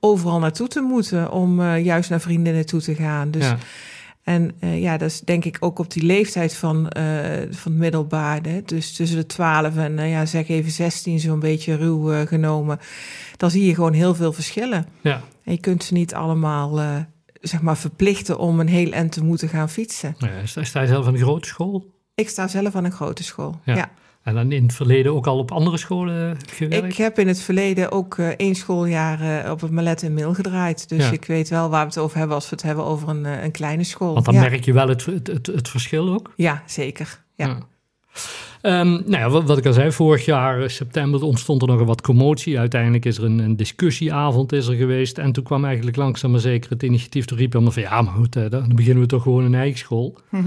overal 0.00 0.38
naartoe 0.38 0.68
te 0.68 0.80
moeten. 0.80 1.30
Om 1.30 1.76
juist 1.76 2.10
naar 2.10 2.20
vriendinnen 2.20 2.66
toe 2.66 2.80
te 2.80 2.94
gaan. 2.94 3.30
Dus... 3.30 3.44
Ja. 3.44 3.58
En 4.24 4.52
uh, 4.60 4.82
ja, 4.82 4.96
dat 4.96 5.10
is 5.10 5.20
denk 5.20 5.44
ik 5.44 5.56
ook 5.60 5.78
op 5.78 5.92
die 5.92 6.02
leeftijd 6.02 6.54
van, 6.54 6.76
uh, 6.76 7.04
van 7.50 7.72
het 7.72 7.80
middelbaar. 7.80 8.40
Hè? 8.42 8.62
Dus 8.62 8.92
tussen 8.92 9.16
de 9.18 9.26
12 9.26 9.76
en 9.76 9.98
uh, 9.98 10.10
ja, 10.10 10.26
zeg 10.26 10.48
even 10.48 10.70
16, 10.70 11.20
zo'n 11.20 11.40
beetje 11.40 11.76
ruw 11.76 12.26
genomen. 12.26 12.78
Dan 13.36 13.50
zie 13.50 13.66
je 13.66 13.74
gewoon 13.74 13.92
heel 13.92 14.14
veel 14.14 14.32
verschillen. 14.32 14.86
Ja. 15.00 15.22
En 15.44 15.52
je 15.52 15.60
kunt 15.60 15.84
ze 15.84 15.92
niet 15.92 16.14
allemaal 16.14 16.80
zeg 17.40 17.62
maar 17.62 17.76
verplichten 17.76 18.38
om 18.38 18.60
een 18.60 18.68
heel 18.68 18.92
eind 18.92 19.12
te 19.12 19.24
moeten 19.24 19.48
gaan 19.48 19.70
fietsen. 19.70 20.16
Ja, 20.18 20.64
sta 20.64 20.80
je 20.80 20.86
zelf 20.86 21.06
aan 21.06 21.14
een 21.14 21.20
grote 21.20 21.48
school? 21.48 21.92
Ik 22.14 22.28
sta 22.28 22.48
zelf 22.48 22.74
aan 22.74 22.84
een 22.84 22.92
grote 22.92 23.22
school, 23.22 23.60
ja. 23.64 23.90
En 24.24 24.34
dan 24.34 24.52
in 24.52 24.62
het 24.62 24.74
verleden 24.74 25.14
ook 25.14 25.26
al 25.26 25.38
op 25.38 25.50
andere 25.50 25.76
scholen 25.76 26.36
gewerkt? 26.50 26.86
Ik 26.86 26.96
heb 26.96 27.18
in 27.18 27.28
het 27.28 27.40
verleden 27.40 27.90
ook 27.92 28.16
uh, 28.16 28.28
één 28.28 28.54
schooljaar 28.54 29.44
uh, 29.44 29.50
op 29.50 29.60
het 29.60 29.70
Malet 29.70 30.02
in 30.02 30.14
Mil 30.14 30.34
gedraaid. 30.34 30.88
Dus 30.88 31.10
ik 31.10 31.24
weet 31.24 31.48
wel 31.48 31.68
waar 31.68 31.80
we 31.80 31.86
het 31.86 31.98
over 31.98 32.18
hebben 32.18 32.34
als 32.34 32.44
we 32.48 32.56
het 32.56 32.64
hebben 32.64 32.84
over 32.84 33.08
een, 33.08 33.24
uh, 33.24 33.42
een 33.42 33.50
kleine 33.50 33.84
school. 33.84 34.12
Want 34.12 34.24
dan 34.24 34.34
merk 34.34 34.64
je 34.64 34.72
wel 34.72 34.88
het, 34.88 35.04
het, 35.04 35.26
het, 35.26 35.46
het, 35.46 35.68
verschil 35.68 36.12
ook? 36.12 36.32
Ja, 36.36 36.62
zeker. 36.66 37.22
Ja. 37.34 37.46
ja. 37.46 38.80
Um, 38.80 38.88
nou 38.88 39.10
ja, 39.10 39.28
wat, 39.28 39.44
wat, 39.44 39.58
ik 39.58 39.66
al 39.66 39.72
zei, 39.72 39.92
vorig 39.92 40.24
jaar 40.24 40.70
september 40.70 41.22
ontstond 41.22 41.62
er 41.62 41.68
nog 41.68 41.80
een 41.80 41.86
wat 41.86 42.00
commotie. 42.00 42.58
Uiteindelijk 42.58 43.04
is 43.04 43.18
er 43.18 43.24
een, 43.24 43.38
een, 43.38 43.56
discussieavond 43.56 44.52
is 44.52 44.66
er 44.66 44.74
geweest. 44.74 45.18
En 45.18 45.32
toen 45.32 45.44
kwam 45.44 45.64
eigenlijk 45.64 45.96
langzaam 45.96 46.30
maar 46.30 46.40
zeker 46.40 46.70
het 46.70 46.82
initiatief 46.82 47.24
te 47.24 47.34
riepen. 47.34 47.72
Van 47.72 47.82
ja, 47.82 48.02
maar 48.02 48.14
goed, 48.14 48.32
dan 48.50 48.72
beginnen 48.74 49.02
we 49.02 49.08
toch 49.08 49.22
gewoon 49.22 49.44
een 49.44 49.54
eigen 49.54 49.78
school. 49.78 50.18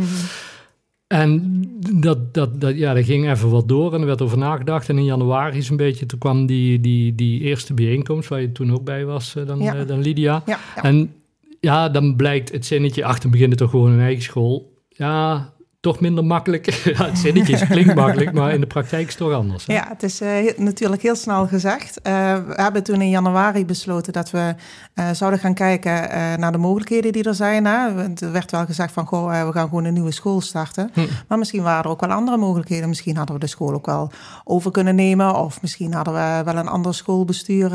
En 1.08 1.62
dat, 2.00 2.34
dat, 2.34 2.62
dat, 2.62 2.78
ja, 2.78 2.94
dat 2.94 3.06
ging 3.06 3.30
even 3.30 3.50
wat 3.50 3.68
door 3.68 3.94
en 3.94 4.00
er 4.00 4.06
werd 4.06 4.22
over 4.22 4.38
nagedacht. 4.38 4.90
En 4.90 4.98
in 4.98 5.04
januari 5.04 5.58
is 5.58 5.70
een 5.70 5.78
beetje, 5.78 6.06
toen 6.06 6.20
kwam 6.20 6.46
die, 6.46 6.80
die, 6.80 7.16
die 7.16 7.42
eerste 7.42 7.74
bijeenkomst, 7.74 8.30
waar 8.30 8.42
je 8.42 8.52
toen 8.52 8.74
ook 8.74 8.84
bij 8.84 9.06
was, 9.06 9.36
eh, 9.36 9.46
dan, 9.46 9.60
ja. 9.60 9.76
uh, 9.76 9.88
dan 9.88 10.02
Lydia. 10.02 10.44
Ja, 10.46 10.60
ja. 10.76 10.84
En 10.84 11.14
ja, 11.60 11.90
dan 11.90 12.16
blijkt 12.16 12.52
het 12.52 12.66
zinnetje, 12.66 13.06
achter 13.06 13.30
beginnen 13.30 13.58
toch 13.58 13.70
gewoon 13.70 13.92
een 13.92 14.00
eigen 14.00 14.24
school. 14.24 14.74
Ja, 14.90 15.54
toch 15.88 16.00
minder 16.00 16.25
makkelijk. 16.25 16.65
ja, 16.98 17.06
het 17.06 17.17
zinnetje 17.17 17.67
klinkt 17.67 17.96
makkelijk, 17.96 18.34
maar 18.34 18.53
in 18.53 18.60
de 18.60 18.67
praktijk 18.67 19.08
is 19.08 19.13
het 19.13 19.17
toch 19.17 19.34
anders. 19.34 19.65
Hè? 19.65 19.74
Ja, 19.74 19.86
het 19.88 20.03
is 20.03 20.22
uh, 20.22 20.58
natuurlijk 20.58 21.01
heel 21.01 21.15
snel 21.15 21.48
gezegd. 21.48 22.00
Uh, 22.03 22.13
we 22.48 22.53
hebben 22.56 22.84
toen 22.84 23.01
in 23.01 23.10
januari 23.10 23.65
besloten 23.65 24.13
dat 24.13 24.32
we 24.32 24.56
uh, 24.96 25.10
zouden 25.12 25.39
gaan 25.39 25.53
kijken 25.53 26.10
naar 26.39 26.51
de 26.51 26.58
mogelijkheden 26.58 27.12
die 27.12 27.24
er 27.24 27.36
zijn. 27.36 27.65
Hè. 27.65 27.88
Er 28.15 28.32
werd 28.32 28.51
wel 28.51 28.65
gezegd 28.65 28.94
van, 28.94 29.06
goh, 29.06 29.46
we 29.46 29.51
gaan 29.51 29.67
gewoon 29.67 29.86
een 29.86 29.94
nieuwe 29.94 30.12
school 30.12 30.41
starten. 30.41 30.89
Hm. 30.94 31.01
Maar 31.27 31.38
misschien 31.38 31.63
waren 31.63 31.84
er 31.84 31.89
ook 31.89 32.01
wel 32.01 32.12
andere 32.12 32.38
mogelijkheden. 32.38 32.89
Misschien 32.89 33.17
hadden 33.17 33.36
we 33.36 33.41
de 33.41 33.48
school 33.48 33.74
ook 33.74 33.86
wel 33.86 34.12
over 34.44 34.72
kunnen 34.72 34.96
nemen. 34.96 35.36
Of 35.36 35.62
misschien 35.62 35.94
hadden 35.94 36.13
we 36.13 36.41
wel 36.46 36.56
een 36.56 36.67
ander 36.67 36.94
schoolbestuur 36.94 37.70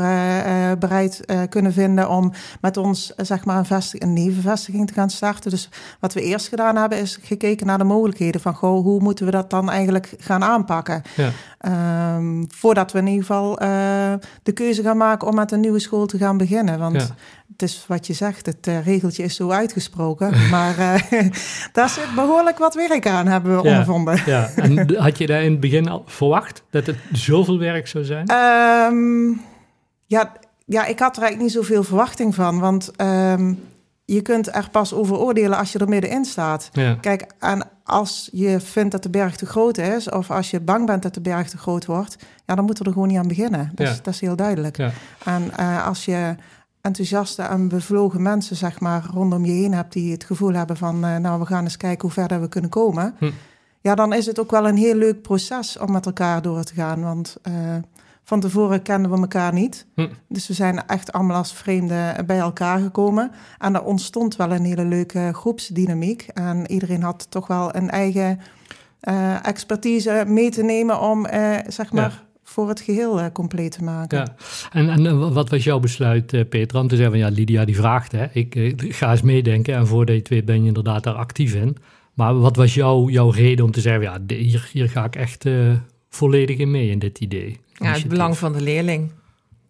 bereid 0.79 1.25
kunnen 1.49 1.73
vinden 1.73 2.09
om 2.09 2.31
met 2.61 2.77
ons, 2.77 3.13
zeg 3.17 3.45
maar, 3.45 3.65
een, 3.69 3.81
een 3.91 4.13
nevenvestiging 4.13 4.87
te 4.87 4.93
gaan 4.93 5.09
starten. 5.09 5.51
Dus 5.51 5.69
wat 5.99 6.13
we 6.13 6.21
eerst 6.21 6.47
gedaan 6.47 6.75
hebben, 6.75 6.97
is 6.97 7.19
gekeken 7.21 7.67
naar 7.67 7.77
de 7.77 7.83
mogelijkheden 7.83 8.01
mogelijkheden 8.03 8.41
van 8.41 8.53
goh, 8.55 8.83
hoe 8.83 8.99
moeten 9.01 9.25
we 9.25 9.31
dat 9.31 9.49
dan 9.49 9.69
eigenlijk 9.69 10.13
gaan 10.19 10.43
aanpakken. 10.43 11.01
Ja. 11.15 11.29
Ehm, 11.59 12.43
voordat 12.49 12.91
we 12.91 12.99
in 12.99 13.07
ieder 13.07 13.25
geval 13.25 13.57
eh, 13.59 14.13
de 14.43 14.51
keuze 14.51 14.81
gaan 14.81 14.97
maken 14.97 15.27
om 15.27 15.35
met 15.35 15.51
een 15.51 15.59
nieuwe 15.59 15.79
school 15.79 16.05
te 16.05 16.17
gaan 16.17 16.37
beginnen. 16.37 16.79
Want 16.79 16.95
Ja. 16.95 17.07
het 17.51 17.61
is 17.61 17.85
wat 17.87 18.07
je 18.07 18.13
zegt, 18.13 18.45
het 18.45 18.67
eh, 18.67 18.85
regeltje 18.85 19.23
is 19.23 19.35
zo 19.35 19.49
uitgesproken. 19.49 20.31
maar 20.55 20.77
eh, 20.77 21.01
daar 21.73 21.89
zit 21.89 22.15
behoorlijk 22.15 22.57
wat 22.57 22.75
werk 22.75 23.07
aan, 23.07 23.27
hebben 23.27 23.57
we 23.57 23.63
Ja. 23.63 23.69
ondervonden. 23.69 24.21
Ja, 24.25 24.49
en 24.55 24.95
had 24.97 25.17
je 25.17 25.27
daar 25.27 25.43
in 25.43 25.51
het 25.51 25.59
begin 25.59 25.87
al 25.89 26.03
verwacht 26.05 26.63
dat 26.69 26.85
het 26.85 26.97
zoveel 27.11 27.59
werk 27.59 27.87
zou 27.87 28.03
zijn? 28.03 28.27
Ehm, 28.27 29.27
ja, 30.05 30.31
ja, 30.65 30.85
ik 30.85 30.99
had 30.99 31.15
er 31.17 31.21
eigenlijk 31.23 31.41
niet 31.41 31.51
zoveel 31.63 31.83
verwachting 31.83 32.35
van. 32.35 32.59
Want 32.59 32.91
ehm, 32.95 33.53
je 34.13 34.21
kunt 34.21 34.55
er 34.55 34.67
pas 34.71 34.93
over 34.93 35.17
oordelen 35.17 35.57
als 35.57 35.71
je 35.71 35.79
er 35.79 35.89
middenin 35.89 36.25
staat. 36.25 36.69
Ja. 36.71 36.97
Kijk, 37.01 37.25
en 37.39 37.67
als 37.83 38.29
je 38.31 38.59
vindt 38.59 38.91
dat 38.91 39.03
de 39.03 39.09
berg 39.09 39.35
te 39.35 39.45
groot 39.45 39.77
is, 39.77 40.09
of 40.09 40.31
als 40.31 40.51
je 40.51 40.59
bang 40.59 40.85
bent 40.85 41.01
dat 41.03 41.13
de 41.13 41.21
berg 41.21 41.49
te 41.49 41.57
groot 41.57 41.85
wordt, 41.85 42.15
ja, 42.45 42.55
dan 42.55 42.65
moeten 42.65 42.83
we 42.83 42.89
er 42.89 42.95
gewoon 42.95 43.09
niet 43.09 43.17
aan 43.17 43.27
beginnen. 43.27 43.71
Dat, 43.73 43.87
Ja. 43.87 43.93
is, 43.93 44.01
dat 44.01 44.13
is 44.13 44.19
heel 44.19 44.35
duidelijk. 44.35 44.77
Ja. 44.77 44.91
En 45.25 45.51
eh, 45.57 45.87
als 45.87 46.05
je 46.05 46.35
enthousiaste 46.81 47.41
en 47.41 47.67
bevlogen 47.67 48.21
mensen, 48.21 48.55
zeg 48.55 48.79
maar, 48.79 49.05
rondom 49.13 49.45
je 49.45 49.51
heen 49.51 49.73
hebt 49.73 49.93
die 49.93 50.11
het 50.11 50.23
gevoel 50.23 50.53
hebben 50.53 50.77
van, 50.77 51.05
eh, 51.05 51.15
nou, 51.17 51.39
we 51.39 51.45
gaan 51.45 51.63
eens 51.63 51.77
kijken 51.77 52.01
hoe 52.01 52.11
verder 52.11 52.41
we 52.41 52.47
kunnen 52.47 52.69
komen. 52.69 53.15
Hm. 53.17 53.31
Ja, 53.81 53.95
dan 53.95 54.13
is 54.13 54.25
het 54.25 54.39
ook 54.39 54.51
wel 54.51 54.67
een 54.67 54.77
heel 54.77 54.95
leuk 54.95 55.21
proces 55.21 55.77
om 55.77 55.91
met 55.91 56.05
elkaar 56.05 56.41
door 56.41 56.63
te 56.63 56.73
gaan. 56.73 57.01
Want 57.01 57.35
eh, 57.41 57.53
van 58.23 58.39
tevoren 58.39 58.81
kenden 58.81 59.11
we 59.11 59.17
elkaar 59.17 59.53
niet. 59.53 59.85
Hm. 59.95 60.07
Dus 60.29 60.47
we 60.47 60.53
zijn 60.53 60.87
echt 60.87 61.11
allemaal 61.11 61.37
als 61.37 61.53
vreemden 61.53 62.25
bij 62.25 62.39
elkaar 62.39 62.79
gekomen. 62.79 63.31
En 63.57 63.75
er 63.75 63.83
ontstond 63.83 64.35
wel 64.35 64.51
een 64.51 64.63
hele 64.65 64.85
leuke 64.85 65.29
groepsdynamiek. 65.33 66.21
En 66.33 66.71
iedereen 66.71 67.01
had 67.01 67.27
toch 67.29 67.47
wel 67.47 67.75
een 67.75 67.89
eigen 67.89 68.39
eh, 68.99 69.47
expertise 69.47 70.23
mee 70.27 70.49
te 70.49 70.63
nemen 70.63 71.01
om, 71.01 71.25
eh, 71.25 71.57
zeg 71.67 71.91
maar, 71.91 72.09
Ja. 72.09 72.23
voor 72.43 72.69
het 72.69 72.81
geheel 72.81 73.19
eh, 73.19 73.25
compleet 73.33 73.71
te 73.71 73.83
maken. 73.83 74.17
Ja, 74.17 74.35
en, 74.71 74.89
en 74.89 75.33
wat 75.33 75.49
was 75.49 75.63
jouw 75.63 75.79
besluit, 75.79 76.49
Peter? 76.49 76.79
Om 76.79 76.87
te 76.87 76.95
zeggen 76.95 77.13
van 77.13 77.23
ja, 77.23 77.35
Lydia 77.35 77.65
die 77.65 77.75
vraagt, 77.75 78.11
hè, 78.11 78.25
ik 78.31 78.73
ga 78.77 79.11
eens 79.11 79.21
meedenken. 79.21 79.75
En 79.75 79.87
voordat 79.87 80.15
je 80.15 80.21
het 80.21 80.29
weet 80.29 80.45
ben 80.45 80.61
je 80.61 80.67
inderdaad 80.67 81.03
daar 81.03 81.13
actief 81.13 81.53
in. 81.53 81.77
Maar 82.13 82.39
wat 82.39 82.55
was 82.55 82.73
jouw, 82.73 83.09
jouw 83.09 83.29
reden 83.29 83.65
om 83.65 83.71
te 83.71 83.81
zeggen, 83.81 84.01
ja, 84.01 84.35
hier, 84.35 84.69
hier 84.71 84.89
ga 84.89 85.03
ik 85.05 85.15
echt 85.15 85.45
volledig 86.09 86.57
in 86.57 86.71
mee 86.71 86.89
in 86.89 86.99
dit 86.99 87.19
idee? 87.19 87.59
Ja, 87.73 87.91
het 87.91 88.07
belang 88.07 88.37
van 88.37 88.53
de 88.53 88.61
leerling. 88.61 89.11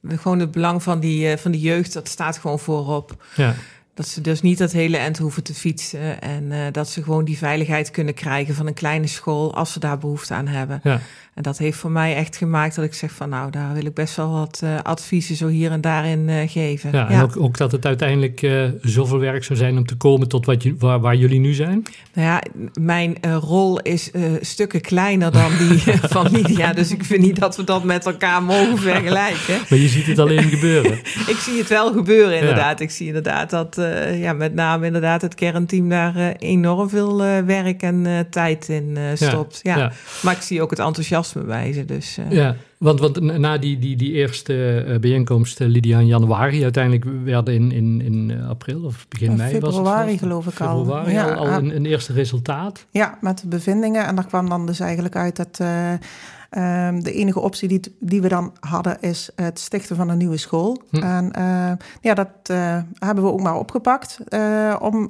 Gewoon 0.07 0.39
het 0.39 0.51
belang 0.51 0.83
van 0.83 0.99
die, 0.99 1.31
eh, 1.31 1.37
van 1.37 1.51
die 1.51 1.61
jeugd, 1.61 1.93
dat 1.93 2.07
staat 2.07 2.37
gewoon 2.37 2.59
voorop. 2.59 3.23
Ja, 3.35 3.55
Dat 3.93 4.07
ze 4.07 4.21
dus 4.21 4.41
niet 4.41 4.57
dat 4.57 4.71
hele 4.71 4.97
eind 4.97 5.17
hoeven 5.17 5.43
te 5.43 5.53
fietsen. 5.53 6.21
En 6.21 6.51
eh, 6.51 6.59
dat 6.71 6.89
ze 6.89 7.03
gewoon 7.03 7.25
die 7.25 7.37
veiligheid 7.37 7.91
kunnen 7.91 8.13
krijgen 8.13 8.55
van 8.55 8.67
een 8.67 8.73
kleine 8.73 9.07
school 9.07 9.55
als 9.55 9.73
ze 9.73 9.79
daar 9.79 9.97
behoefte 9.97 10.33
aan 10.33 10.47
hebben. 10.47 10.79
ja, 10.83 11.01
En 11.33 11.43
dat 11.43 11.57
heeft 11.57 11.77
voor 11.77 11.91
mij 11.91 12.15
echt 12.15 12.35
gemaakt 12.35 12.75
dat 12.75 12.85
ik 12.85 12.93
zeg 12.93 13.11
van 13.11 13.29
nou, 13.29 13.51
daar 13.51 13.73
wil 13.73 13.85
ik 13.85 13.93
best 13.93 14.15
wel 14.15 14.31
wat 14.31 14.59
eh, 14.63 14.77
adviezen 14.83 15.35
zo 15.35 15.47
hier 15.47 15.71
en 15.71 15.81
daarin 15.81 16.29
eh, 16.29 16.49
geven. 16.49 16.91
ja. 16.91 17.09
En 17.09 17.21
ook, 17.21 17.37
ook 17.37 17.57
dat 17.57 17.71
het 17.71 17.85
uiteindelijk 17.85 18.41
eh, 18.41 18.63
zoveel 18.81 19.19
werk 19.19 19.43
zou 19.43 19.59
zijn 19.59 19.77
om 19.77 19.85
te 19.85 19.95
komen 19.95 20.27
tot 20.27 20.45
wat 20.45 20.63
je, 20.63 20.75
waar, 20.77 20.99
waar 20.99 21.15
jullie 21.15 21.39
nu 21.39 21.53
zijn. 21.53 21.83
Nou 22.13 22.27
ja, 22.27 22.43
mijn 22.81 23.17
rol 23.41 23.79
is 23.79 24.11
stukken 24.41 24.81
kleiner 24.81 25.31
dan 25.31 25.51
die 25.57 25.79
van 26.15 26.31
Lydia. 26.31 26.73
Dus 26.73 26.91
ik 26.91 27.03
vind 27.03 27.21
niet 27.21 27.39
dat 27.39 27.55
we 27.55 27.63
dat 27.63 27.83
met 27.83 28.05
elkaar 28.05 28.43
mogen 28.43 28.77
vergelijken. 28.77 29.59
Maar 29.69 29.79
je 29.79 29.87
ziet 29.87 30.05
het 30.05 30.19
alleen 30.19 30.49
gebeuren. 30.49 30.91
Ik 31.33 31.37
zie 31.39 31.57
het 31.57 31.69
wel 31.69 31.91
gebeuren, 31.91 32.39
inderdaad. 32.39 32.79
Ik 32.79 32.91
zie 32.91 33.07
inderdaad 33.07 33.49
dat 33.49 33.81
ja, 34.13 34.33
met 34.33 34.53
name 34.53 34.85
inderdaad 34.85 35.21
het 35.21 35.35
kernteam 35.35 35.89
daar 35.89 36.35
enorm 36.37 36.89
veel 36.89 37.17
werk 37.45 37.81
en 37.81 38.27
tijd 38.29 38.69
in 38.69 38.97
stopt. 39.13 39.59
Ja, 39.63 39.77
ja. 39.77 39.91
Maar 40.21 40.35
ik 40.35 40.41
zie 40.41 40.61
ook 40.61 40.69
het 40.69 40.79
enthousiasme 40.79 41.22
bij 41.45 41.73
ze. 41.73 41.85
Dus 41.85 42.17
eh, 42.17 42.31
Ja, 42.31 42.55
want, 42.77 42.99
want 42.99 43.19
na- 43.19 43.57
die, 43.57 43.79
die, 43.79 43.95
die 43.95 44.11
eerste 44.11 44.83
eh, 44.87 44.99
bijeenkomst, 44.99 45.61
eh, 45.61 45.67
Lydia 45.67 45.99
in 45.99 46.05
januari, 46.05 46.63
uiteindelijk 46.63 47.05
werden 47.23 47.53
in, 47.53 47.71
in, 47.71 48.01
in 48.01 48.41
april 48.41 48.83
of 48.83 49.07
begin 49.07 49.29
In 49.29 49.37
mei 49.37 49.59
was 49.59 49.75
het 49.75 49.85
februari 49.85 50.17
geloof 50.17 50.47
ik 50.47 50.61
al. 50.61 50.77
Februari 50.77 51.11
Ja, 51.11 51.31
al, 51.31 51.35
al 51.35 51.47
ah. 51.47 51.55
een, 51.55 51.75
een 51.75 51.85
eerste 51.85 52.13
resultaat. 52.13 52.85
Ja, 52.91 53.17
met 53.21 53.39
de 53.39 53.47
bevindingen. 53.47 54.05
En 54.05 54.15
daar 54.15 54.27
kwam 54.27 54.49
dan 54.49 54.65
dus 54.65 54.79
eigenlijk 54.79 55.15
uit 55.15 55.35
dat 55.35 55.59
eh, 55.59 55.93
ehm, 56.49 56.99
de 56.99 57.13
enige 57.13 57.39
optie 57.39 57.67
die, 57.67 57.95
die 57.99 58.21
we 58.21 58.27
dan 58.27 58.53
hadden 58.59 58.97
is 59.01 59.29
het 59.35 59.59
stichten 59.59 59.95
van 59.95 60.09
een 60.09 60.17
nieuwe 60.17 60.37
school. 60.37 60.81
Hm. 60.89 60.97
En 60.97 61.31
ja, 62.01 62.13
dat 62.13 62.29
hebben 62.97 63.23
we 63.23 63.31
ook 63.31 63.41
maar 63.41 63.57
opgepakt 63.57 64.17
om 64.79 65.09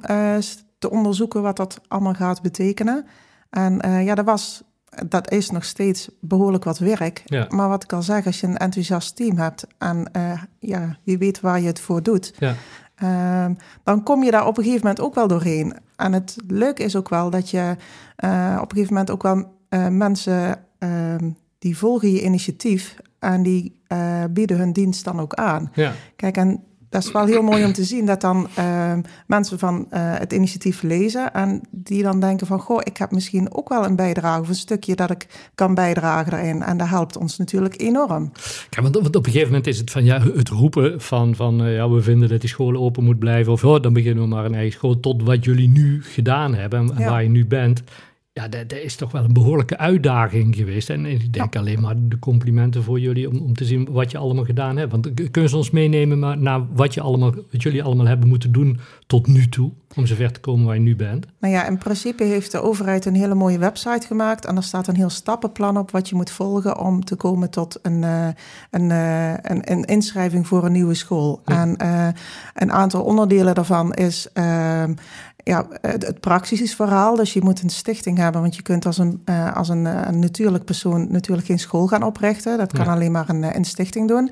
te 0.78 0.90
onderzoeken 0.90 1.42
wat 1.42 1.56
dat 1.56 1.80
allemaal 1.88 2.14
gaat 2.14 2.42
betekenen. 2.42 3.06
En 3.50 4.04
ja, 4.04 4.14
dat 4.14 4.24
was, 4.24 4.62
dat 5.08 5.30
is 5.30 5.50
nog 5.50 5.64
steeds 5.64 6.08
behoorlijk 6.20 6.64
wat 6.64 6.78
werk. 6.78 7.22
Ja. 7.24 7.46
Maar 7.48 7.68
wat 7.68 7.82
ik 7.82 7.92
al 7.92 8.02
zeg, 8.02 8.26
als 8.26 8.40
je 8.40 8.46
een 8.46 8.56
enthousiast 8.56 9.16
team 9.16 9.36
hebt 9.38 9.66
en 9.78 10.12
eh, 10.12 10.42
ja, 10.58 10.96
je 11.02 11.18
weet 11.18 11.40
waar 11.40 11.60
je 11.60 11.66
het 11.66 11.80
voor 11.80 12.02
doet, 12.02 12.32
Ja, 12.38 12.54
Ehm, 12.94 13.54
dan 13.82 14.02
kom 14.02 14.22
je 14.22 14.30
daar 14.30 14.46
op 14.46 14.58
een 14.58 14.64
gegeven 14.64 14.86
moment 14.86 15.04
ook 15.04 15.14
wel 15.14 15.28
doorheen. 15.28 15.74
En 15.96 16.12
het 16.12 16.36
leuke 16.46 16.82
is 16.82 16.96
ook 16.96 17.08
wel 17.08 17.30
dat 17.30 17.50
je 17.50 17.76
eh, 18.16 18.58
op 18.60 18.70
een 18.70 18.76
gegeven 18.76 18.92
moment 18.92 19.10
ook 19.10 19.22
wel 19.22 19.52
eh, 19.68 19.88
mensen 19.88 20.64
ehm, 20.78 21.30
die 21.58 21.78
volgen 21.78 22.10
je 22.12 22.22
initiatief 22.22 22.96
en 23.18 23.42
die 23.42 23.82
bieden 24.30 24.58
hun 24.58 24.72
dienst 24.72 25.04
dan 25.04 25.20
ook 25.20 25.34
aan. 25.34 25.70
ja, 25.74 25.92
Kijk, 26.16 26.36
en 26.36 26.62
dat 26.94 27.04
is 27.04 27.12
wel 27.12 27.26
heel 27.26 27.42
mooi 27.42 27.64
om 27.64 27.72
te 27.72 27.84
zien 27.84 28.06
dat 28.06 28.20
dan 28.20 28.48
ehm, 28.54 29.00
mensen 29.26 29.58
van 29.58 29.86
eh, 29.90 30.00
het 30.02 30.32
initiatief 30.32 30.82
lezen 30.82 31.32
en 31.32 31.60
die 31.70 32.02
dan 32.02 32.20
denken 32.20 32.46
van, 32.46 32.60
goh, 32.60 32.80
ik 32.84 32.96
heb 32.96 33.10
misschien 33.10 33.54
ook 33.54 33.68
wel 33.68 33.84
een 33.84 33.96
bijdrage 33.96 34.40
of 34.40 34.48
een 34.48 34.54
stukje 34.54 34.94
dat 34.94 35.10
ik 35.10 35.50
kan 35.54 35.74
bijdragen 35.74 36.30
daarin. 36.30 36.62
En 36.62 36.76
dat 36.76 36.88
helpt 36.88 37.16
ons 37.16 37.36
natuurlijk 37.38 37.80
enorm. 37.80 38.32
Kijk, 38.68 38.92
want, 38.92 38.96
op 38.96 39.16
een 39.16 39.24
gegeven 39.24 39.48
moment 39.48 39.66
is 39.66 39.78
het 39.78 39.90
van 39.90 40.04
ja, 40.04 40.20
het 40.20 40.48
roepen 40.48 41.00
van, 41.00 41.34
van 41.34 41.64
eh, 41.64 41.74
ja, 41.74 41.90
we 41.90 42.02
vinden 42.02 42.28
dat 42.28 42.40
die 42.40 42.50
scholen 42.50 42.80
open 42.80 43.04
moet 43.04 43.18
blijven. 43.18 43.52
Of 43.52 43.64
oh, 43.64 43.82
dan 43.82 43.92
beginnen 43.92 44.22
we 44.22 44.28
maar 44.28 44.44
een 44.44 44.54
eigen 44.54 44.72
school. 44.72 45.00
Tot 45.00 45.22
wat 45.22 45.44
jullie 45.44 45.68
nu 45.68 46.02
gedaan 46.02 46.54
hebben 46.54 46.78
en, 46.78 46.94
en 46.96 47.00
Ja. 47.00 47.10
waar 47.10 47.22
je 47.22 47.28
nu 47.28 47.46
bent. 47.46 47.82
Ja, 48.40 48.48
dat, 48.48 48.68
dat 48.68 48.78
is 48.78 48.96
toch 48.96 49.12
wel 49.12 49.24
een 49.24 49.32
behoorlijke 49.32 49.78
uitdaging 49.78 50.56
geweest. 50.56 50.90
En 50.90 51.06
ik 51.06 51.32
denk 51.32 51.56
alleen 51.56 51.80
maar 51.80 51.94
de 51.98 52.18
complimenten 52.18 52.82
voor 52.82 53.00
jullie 53.00 53.28
om, 53.28 53.38
om 53.38 53.54
te 53.54 53.64
zien 53.64 53.88
wat 53.90 54.10
je 54.10 54.18
allemaal 54.18 54.44
gedaan 54.44 54.76
hebt. 54.76 54.90
Want 54.90 55.30
kunnen 55.30 55.50
ze 55.50 55.56
ons 55.56 55.70
meenemen 55.70 56.18
maar 56.18 56.38
naar 56.38 56.66
wat, 56.72 56.94
je 56.94 57.00
allemaal, 57.00 57.34
wat 57.50 57.62
jullie 57.62 57.82
allemaal 57.82 58.06
hebben 58.06 58.28
moeten 58.28 58.52
doen 58.52 58.80
tot 59.06 59.26
nu 59.26 59.48
toe? 59.48 59.72
Om 59.96 60.06
zover 60.06 60.32
te 60.32 60.40
komen 60.40 60.66
waar 60.66 60.74
je 60.74 60.80
nu 60.80 60.96
bent. 60.96 61.26
Nou 61.38 61.54
ja, 61.54 61.66
in 61.66 61.78
principe 61.78 62.24
heeft 62.24 62.52
de 62.52 62.62
overheid 62.62 63.04
een 63.04 63.14
hele 63.14 63.34
mooie 63.34 63.58
website 63.58 64.06
gemaakt. 64.06 64.44
En 64.44 64.56
er 64.56 64.62
staat 64.62 64.86
een 64.86 64.96
heel 64.96 65.10
stappenplan 65.10 65.78
op 65.78 65.90
wat 65.90 66.08
je 66.08 66.14
moet 66.14 66.30
volgen 66.30 66.78
om 66.78 67.04
te 67.04 67.16
komen 67.16 67.50
tot 67.50 67.78
een, 67.82 68.04
eh, 68.04 68.28
een, 68.70 68.90
eh, 68.90 69.32
een, 69.32 69.72
een 69.72 69.84
inschrijving 69.84 70.46
voor 70.46 70.64
een 70.64 70.72
nieuwe 70.72 70.94
school. 70.94 71.42
Ja. 71.44 71.60
En 71.60 71.76
eh, 71.76 72.08
een 72.54 72.72
aantal 72.72 73.02
onderdelen 73.02 73.54
daarvan 73.54 73.92
is. 73.92 74.28
Ja, 75.44 75.66
het, 75.80 76.06
het 76.06 76.20
praktisch 76.20 76.74
verhaal. 76.74 77.16
Dus 77.16 77.32
je 77.32 77.42
moet 77.42 77.62
een 77.62 77.70
stichting 77.70 78.18
hebben, 78.18 78.40
want 78.40 78.56
je 78.56 78.62
kunt 78.62 78.86
als 78.86 78.98
een, 78.98 79.22
eh, 79.24 79.56
als 79.56 79.68
een, 79.68 79.86
eh, 79.86 80.00
een 80.04 80.18
natuurlijk 80.18 80.64
persoon 80.64 81.06
natuurlijk 81.10 81.46
geen 81.46 81.58
school 81.58 81.86
gaan 81.86 82.02
oprichten. 82.02 82.58
Dat 82.58 82.72
kan 82.72 82.84
Ja. 82.84 82.92
alleen 82.92 83.12
maar 83.12 83.28
een, 83.28 83.44
eh, 83.44 83.54
een 83.54 83.64
stichting 83.64 84.08
doen. 84.08 84.30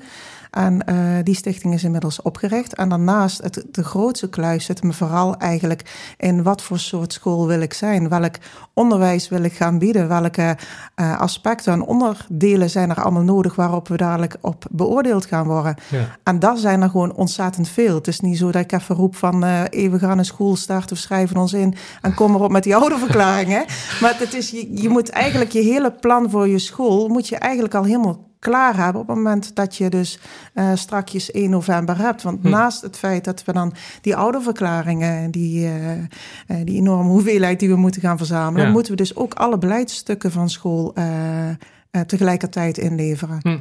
En 0.53 0.85
eh, 0.85 0.95
die 1.23 1.35
stichting 1.35 1.73
is 1.73 1.83
inmiddels 1.83 2.21
opgericht. 2.21 2.75
En 2.75 2.89
daarnaast, 2.89 3.41
het, 3.41 3.65
de 3.71 3.83
grootste 3.83 4.29
kluis 4.29 4.65
zit 4.65 4.83
me 4.83 4.93
vooral 4.93 5.37
eigenlijk 5.37 6.13
in 6.17 6.43
wat 6.43 6.61
voor 6.61 6.79
soort 6.79 7.13
school 7.13 7.47
wil 7.47 7.61
ik 7.61 7.73
zijn? 7.73 8.09
Welk 8.09 8.35
onderwijs 8.73 9.29
wil 9.29 9.43
ik 9.43 9.53
gaan 9.53 9.79
bieden? 9.79 10.07
Welke 10.07 10.57
eh, 10.95 11.19
aspecten 11.19 11.73
en 11.73 11.81
onderdelen 11.81 12.69
zijn 12.69 12.89
er 12.89 13.01
allemaal 13.01 13.23
nodig 13.23 13.55
waarop 13.55 13.87
we 13.87 13.97
dadelijk 13.97 14.35
op 14.41 14.65
beoordeeld 14.71 15.25
gaan 15.25 15.47
worden? 15.47 15.75
Ja. 15.89 16.17
En 16.23 16.39
daar 16.39 16.57
zijn 16.57 16.81
er 16.81 16.89
gewoon 16.89 17.13
ontzettend 17.13 17.69
veel. 17.69 17.95
Het 17.95 18.07
is 18.07 18.19
niet 18.19 18.37
zo 18.37 18.51
dat 18.51 18.61
ik 18.61 18.71
even 18.71 18.95
roep 18.95 19.15
van 19.15 19.43
eh 19.43 19.61
even 19.69 19.99
gaan 19.99 20.17
een 20.17 20.25
school 20.25 20.55
starten 20.55 20.91
of 20.91 20.97
schrijven 20.97 21.37
ons 21.37 21.53
in 21.53 21.75
en 22.01 22.13
kom 22.13 22.35
erop 22.35 22.51
met 22.51 22.63
die 22.63 22.75
oude 22.75 22.97
verklaringen. 22.97 23.65
Maar 24.01 24.15
het 24.19 24.33
is, 24.33 24.49
je, 24.49 24.81
je 24.81 24.89
moet 24.89 25.09
eigenlijk 25.09 25.51
je 25.51 25.61
hele 25.61 25.91
plan 25.91 26.29
voor 26.29 26.47
je 26.47 26.59
school, 26.59 27.07
moet 27.07 27.27
je 27.27 27.37
eigenlijk 27.37 27.73
al 27.73 27.83
helemaal 27.83 28.31
klaar 28.43 28.75
hebben 28.75 29.01
op 29.01 29.07
het 29.07 29.15
moment 29.15 29.55
dat 29.55 29.75
je 29.75 29.89
dus 29.89 30.19
eh 30.53 30.71
strakjes 30.75 31.31
1 31.31 31.49
november 31.49 31.97
hebt. 31.97 32.21
Want 32.21 32.39
Hm. 32.41 32.49
naast 32.49 32.81
het 32.81 32.97
feit 32.97 33.23
dat 33.23 33.43
we 33.45 33.53
dan 33.53 33.73
die 34.01 34.15
oude 34.15 34.41
verklaringen, 34.41 35.31
die, 35.31 35.65
eh, 35.65 35.91
eh, 35.93 36.05
die 36.63 36.77
enorme 36.77 37.09
hoeveelheid 37.09 37.59
die 37.59 37.69
we 37.69 37.75
moeten 37.75 38.01
gaan 38.01 38.17
verzamelen, 38.17 38.65
Ja. 38.65 38.71
moeten 38.71 38.91
we 38.91 38.97
dus 38.97 39.15
ook 39.15 39.33
alle 39.33 39.57
beleidsstukken 39.57 40.31
van 40.31 40.49
school 40.49 40.93
tegelijkertijd 42.07 42.77
inleveren. 42.77 43.39
Hm. 43.41 43.57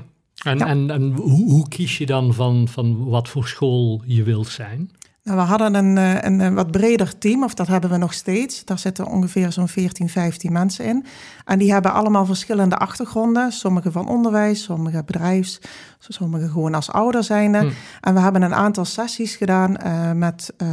En, 0.49 0.59
Ja. 0.59 0.67
en, 0.67 0.91
en 0.91 1.13
hoe, 1.13 1.51
hoe 1.51 1.69
kies 1.69 1.99
je 1.99 2.07
dan 2.07 2.35
van, 2.35 2.69
van 2.69 3.05
wat 3.05 3.29
voor 3.29 3.47
school 3.49 4.03
je 4.07 4.23
wilt 4.23 4.49
zijn? 4.49 4.91
Nou, 5.25 5.39
we 5.39 5.45
hadden 5.45 5.75
een, 5.75 5.97
een, 5.97 6.41
een, 6.41 6.55
wat 6.55 6.71
breder 6.71 7.19
team, 7.19 7.45
of 7.45 7.55
dat 7.55 7.67
hebben 7.67 7.91
we 7.91 7.97
nog 7.97 8.13
steeds. 8.13 8.65
Daar 8.65 8.79
zitten 8.79 9.07
ongeveer 9.07 9.53
zo'n 9.53 9.69
14, 9.69 10.09
15 10.09 10.53
mensen 10.53 10.85
in. 10.85 11.05
En 11.45 11.59
die 11.59 11.73
hebben 11.73 11.93
allemaal 11.93 12.27
verschillende 12.27 12.77
achtergronden. 12.77 13.53
Sommige 13.53 13.93
van 13.93 14.09
onderwijs, 14.09 14.63
sommige 14.63 15.03
bedrijfs, 15.05 15.61
sommige 15.99 16.49
gewoon 16.49 16.75
als 16.75 16.91
ouder 16.91 17.25
zijnde. 17.25 17.59
Hm. 17.59 17.71
En 18.01 18.15
we 18.15 18.21
hebben 18.21 18.43
een 18.43 18.55
aantal 18.55 18.85
sessies 18.85 19.37
gedaan 19.37 19.77
uh, 19.85 20.13
met 20.13 20.53
uh, 20.63 20.69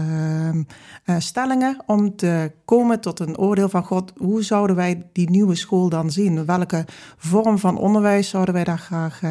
uh, 0.54 1.16
stellingen 1.18 1.78
om 1.86 2.16
te 2.16 2.52
komen 2.66 3.00
tot 3.00 3.20
een 3.20 3.38
oordeel 3.38 3.70
van 3.70 3.84
God, 3.84 4.14
hoe 4.18 4.44
zouden 4.44 4.76
wij 4.76 5.06
die 5.14 5.30
nieuwe 5.30 5.56
school 5.56 5.90
dan 5.90 6.12
zien? 6.12 6.46
Welke 6.46 6.86
vorm 7.18 7.58
van 7.58 7.78
onderwijs 7.78 8.30
zouden 8.30 8.54
wij 8.54 8.64
daar 8.64 8.80
graag 8.80 9.22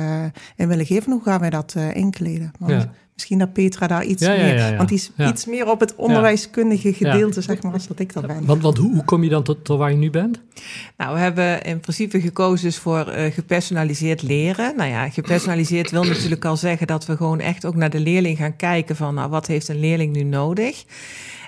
in 0.57 0.69
willen 0.69 0.87
geven? 0.87 1.13
Hoe 1.13 1.23
gaan 1.23 1.41
wij 1.41 1.51
dat 1.51 1.75
inkleden? 1.93 2.51
Want 2.59 2.73
ja. 2.73 2.89
Misschien 3.19 3.39
dat 3.39 3.53
Petra 3.53 3.87
daar 3.87 4.05
iets 4.05 4.23
ja, 4.23 4.31
meer, 4.31 4.77
want 4.77 4.89
die 4.89 4.99
is 4.99 5.11
iets 5.29 5.47
meer 5.47 5.71
op 5.71 5.81
het 5.81 5.95
onderwijskundige 5.95 6.93
gedeelte, 6.93 7.41
zeg 7.41 7.63
maar, 7.63 7.73
als 7.73 7.87
dat 7.87 7.99
ik 7.99 8.13
dat 8.13 8.27
ben. 8.27 8.45
Want, 8.45 8.63
want 8.63 8.79
hoe, 8.79 8.93
hoe 8.93 9.05
kom 9.05 9.23
je 9.23 9.29
dan 9.31 9.43
tot, 9.43 9.65
tot, 9.65 9.79
waar 9.79 9.91
je 9.91 9.97
nu 9.97 10.11
bent? 10.11 10.41
Nou, 10.97 11.15
we 11.15 11.21
hebben 11.21 11.63
in 11.63 11.81
principe 11.81 12.21
gekozen 12.21 12.67
dus 12.67 12.79
voor 12.79 13.09
uh, 13.09 13.33
gepersonaliseerd 13.33 14.23
leren. 14.23 14.77
Nou 14.77 14.91
ja, 14.91 15.09
gepersonaliseerd 15.09 15.91
wil 15.91 16.05
natuurlijk 16.05 16.45
al 16.45 16.57
zeggen 16.57 16.87
dat 16.87 17.07
we 17.07 17.17
gewoon 17.17 17.41
echt 17.41 17.65
ook 17.65 17.75
naar 17.75 17.91
de 17.91 18.01
leerling 18.01 18.37
gaan 18.37 18.57
kijken 18.57 18.97
van, 18.97 19.15
nou, 19.15 19.31
wat 19.31 19.47
heeft 19.47 19.69
een 19.69 19.81
leerling 19.81 20.13
nu 20.13 20.23
nodig? 20.23 20.85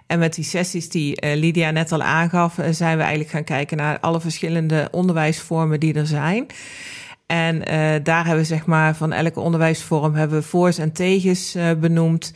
En 0.07 0.19
met 0.19 0.35
die 0.35 0.45
sessies 0.45 0.89
die 0.89 1.25
uh, 1.25 1.35
Lydia 1.35 1.71
net 1.71 1.93
al 1.93 2.03
aangaf, 2.03 2.59
uh, 2.59 2.67
zijn 2.71 2.97
we 2.97 3.03
eigenlijk 3.03 3.31
gaan 3.31 3.45
kijken 3.45 3.77
naar 3.77 4.01
alle 4.01 4.21
verschillende 4.21 4.89
onderwijsvormen 4.91 5.81
die 5.81 5.95
er 5.95 6.07
zijn. 6.07 6.47
En 7.31 7.57
uh, 7.57 7.95
daar 8.03 8.25
hebben 8.25 8.43
we 8.43 8.45
zeg 8.45 8.67
maar 8.67 8.97
van 8.97 9.13
elke 9.13 9.41
onderwijsvorm 9.41 10.15
hebben 10.15 10.39
we 10.39 10.45
voor's 10.45 10.79
en 10.79 10.93
tegens 10.93 11.57
uh, 11.57 11.71
benoemd. 11.81 12.33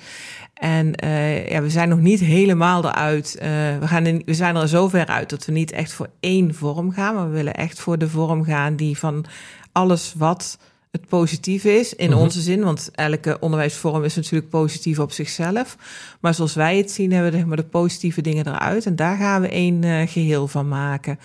En 0.54 1.04
uh, 1.04 1.48
ja, 1.48 1.62
we 1.62 1.70
zijn 1.70 1.88
nog 1.88 2.00
niet 2.00 2.20
helemaal 2.20 2.84
eruit. 2.84 3.36
we, 3.80 3.86
gaan 3.86 4.06
in, 4.06 4.22
we 4.24 4.34
zijn 4.34 4.56
er 4.56 4.68
zover 4.68 5.06
uit 5.06 5.30
dat 5.30 5.44
we 5.44 5.52
niet 5.52 5.72
echt 5.72 5.92
voor 5.92 6.08
één 6.20 6.54
vorm 6.54 6.92
gaan. 6.92 7.14
Maar 7.14 7.30
we 7.30 7.36
willen 7.36 7.54
echt 7.54 7.80
voor 7.80 7.98
de 7.98 8.08
vorm 8.08 8.44
gaan 8.44 8.76
die 8.76 8.98
van 8.98 9.24
alles 9.72 10.14
wat 10.16 10.58
het 10.90 11.08
positief 11.08 11.64
is, 11.64 11.94
in 11.94 12.06
mm 12.06 12.12
-hmm. 12.12 12.22
onze 12.22 12.40
zin. 12.40 12.64
Want 12.64 12.90
elke 12.92 13.36
onderwijsvorm 13.40 14.04
is 14.04 14.14
natuurlijk 14.14 14.50
positief 14.50 14.98
op 14.98 15.12
zichzelf. 15.12 15.76
Maar 16.20 16.34
zoals 16.34 16.54
wij 16.54 16.76
het 16.76 16.90
zien, 16.90 17.12
hebben 17.12 17.30
we 17.30 17.36
zeg 17.36 17.46
maar, 17.46 17.56
de 17.56 17.64
positieve 17.64 18.20
dingen 18.20 18.46
eruit. 18.46 18.86
En 18.86 18.96
daar 18.96 19.16
gaan 19.16 19.40
we 19.40 19.48
één 19.48 20.08
geheel 20.08 20.48
van 20.48 20.68
maken. 20.68 21.18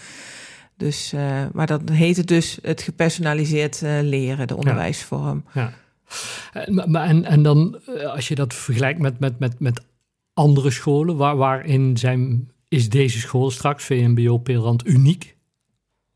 Dus, 0.79 1.13
uh, 1.13 1.45
maar 1.53 1.67
dat 1.67 1.89
heet 1.89 2.17
het 2.17 2.27
dus 2.27 2.59
het 2.61 2.81
gepersonaliseerd 2.81 3.81
uh, 3.81 3.99
leren, 4.01 4.47
de 4.47 4.55
onderwijsvorm. 4.55 5.43
Ja. 5.53 5.73
ja. 6.53 6.85
Maar, 6.85 7.07
en, 7.07 7.25
en 7.25 7.43
dan, 7.43 7.79
als 8.13 8.27
je 8.27 8.35
dat 8.35 8.53
vergelijkt 8.53 8.99
met, 8.99 9.19
met, 9.19 9.39
met, 9.39 9.59
met 9.59 9.81
andere 10.33 10.71
scholen, 10.71 11.17
waar, 11.17 11.35
waarin 11.37 11.97
zijn, 11.97 12.51
is 12.67 12.89
deze 12.89 13.19
school 13.19 13.51
straks, 13.51 13.83
VMBO 13.83 14.37
Peelrand, 14.37 14.87
uniek? 14.87 15.37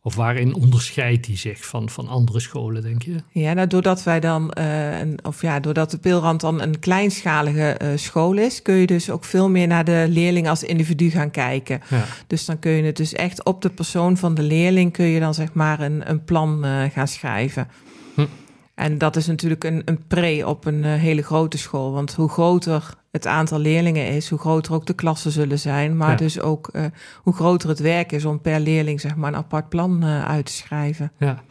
Of 0.05 0.15
waarin 0.15 0.55
onderscheidt 0.55 1.25
hij 1.25 1.37
zich 1.37 1.65
van, 1.65 1.89
van 1.89 2.07
andere 2.07 2.39
scholen, 2.39 2.81
denk 2.81 3.01
je? 3.01 3.15
Ja, 3.31 3.53
nou, 3.53 3.67
doordat 3.67 4.03
wij 4.03 4.19
dan, 4.19 4.51
uh, 4.57 4.99
een, 4.99 5.19
of 5.25 5.41
ja, 5.41 5.59
doordat 5.59 5.91
de 5.91 5.97
Peelrand 5.97 6.41
dan 6.41 6.61
een 6.61 6.79
kleinschalige 6.79 7.79
uh, 7.81 7.89
school 7.95 8.37
is, 8.37 8.61
kun 8.61 8.75
je 8.75 8.87
dus 8.87 9.09
ook 9.09 9.23
veel 9.23 9.49
meer 9.49 9.67
naar 9.67 9.85
de 9.85 10.05
leerling 10.09 10.49
als 10.49 10.63
individu 10.63 11.09
gaan 11.09 11.31
kijken. 11.31 11.81
Ja. 11.89 12.05
Dus 12.27 12.45
dan 12.45 12.59
kun 12.59 12.71
je 12.71 12.83
het 12.83 12.97
dus 12.97 13.13
echt 13.13 13.43
op 13.43 13.61
de 13.61 13.69
persoon 13.69 14.17
van 14.17 14.35
de 14.35 14.41
leerling 14.41 14.91
kun 14.91 15.05
je 15.05 15.19
dan 15.19 15.33
zeg 15.33 15.53
maar 15.53 15.79
een, 15.79 16.09
een 16.09 16.23
plan 16.23 16.65
uh, 16.65 16.83
gaan 16.83 17.07
schrijven. 17.07 17.67
Hm. 18.15 18.25
En 18.75 18.97
dat 18.97 19.15
is 19.15 19.27
natuurlijk 19.27 19.63
een, 19.63 19.81
een 19.85 20.07
pre 20.07 20.43
op 20.47 20.65
een 20.65 20.83
hele 20.83 21.21
grote 21.21 21.57
school. 21.57 21.91
Want 21.91 22.13
hoe 22.13 22.29
groter 22.29 22.89
het 23.11 23.27
aantal 23.27 23.59
leerlingen 23.59 24.07
is, 24.07 24.29
hoe 24.29 24.39
groter 24.39 24.73
ook 24.73 24.85
de 24.85 24.93
klassen 24.93 25.31
zullen 25.31 25.59
zijn. 25.59 25.97
Maar 25.97 26.09
ja. 26.09 26.15
dus 26.15 26.39
ook 26.39 26.69
uh, 26.73 26.83
hoe 27.21 27.33
groter 27.33 27.69
het 27.69 27.79
werk 27.79 28.11
is 28.11 28.25
om 28.25 28.41
per 28.41 28.59
leerling 28.59 29.01
zeg 29.01 29.15
maar, 29.15 29.29
een 29.29 29.37
apart 29.37 29.69
plan 29.69 30.03
uh, 30.03 30.25
uit 30.25 30.45
te 30.45 30.51
schrijven. 30.51 31.11
Ja. 31.17 31.43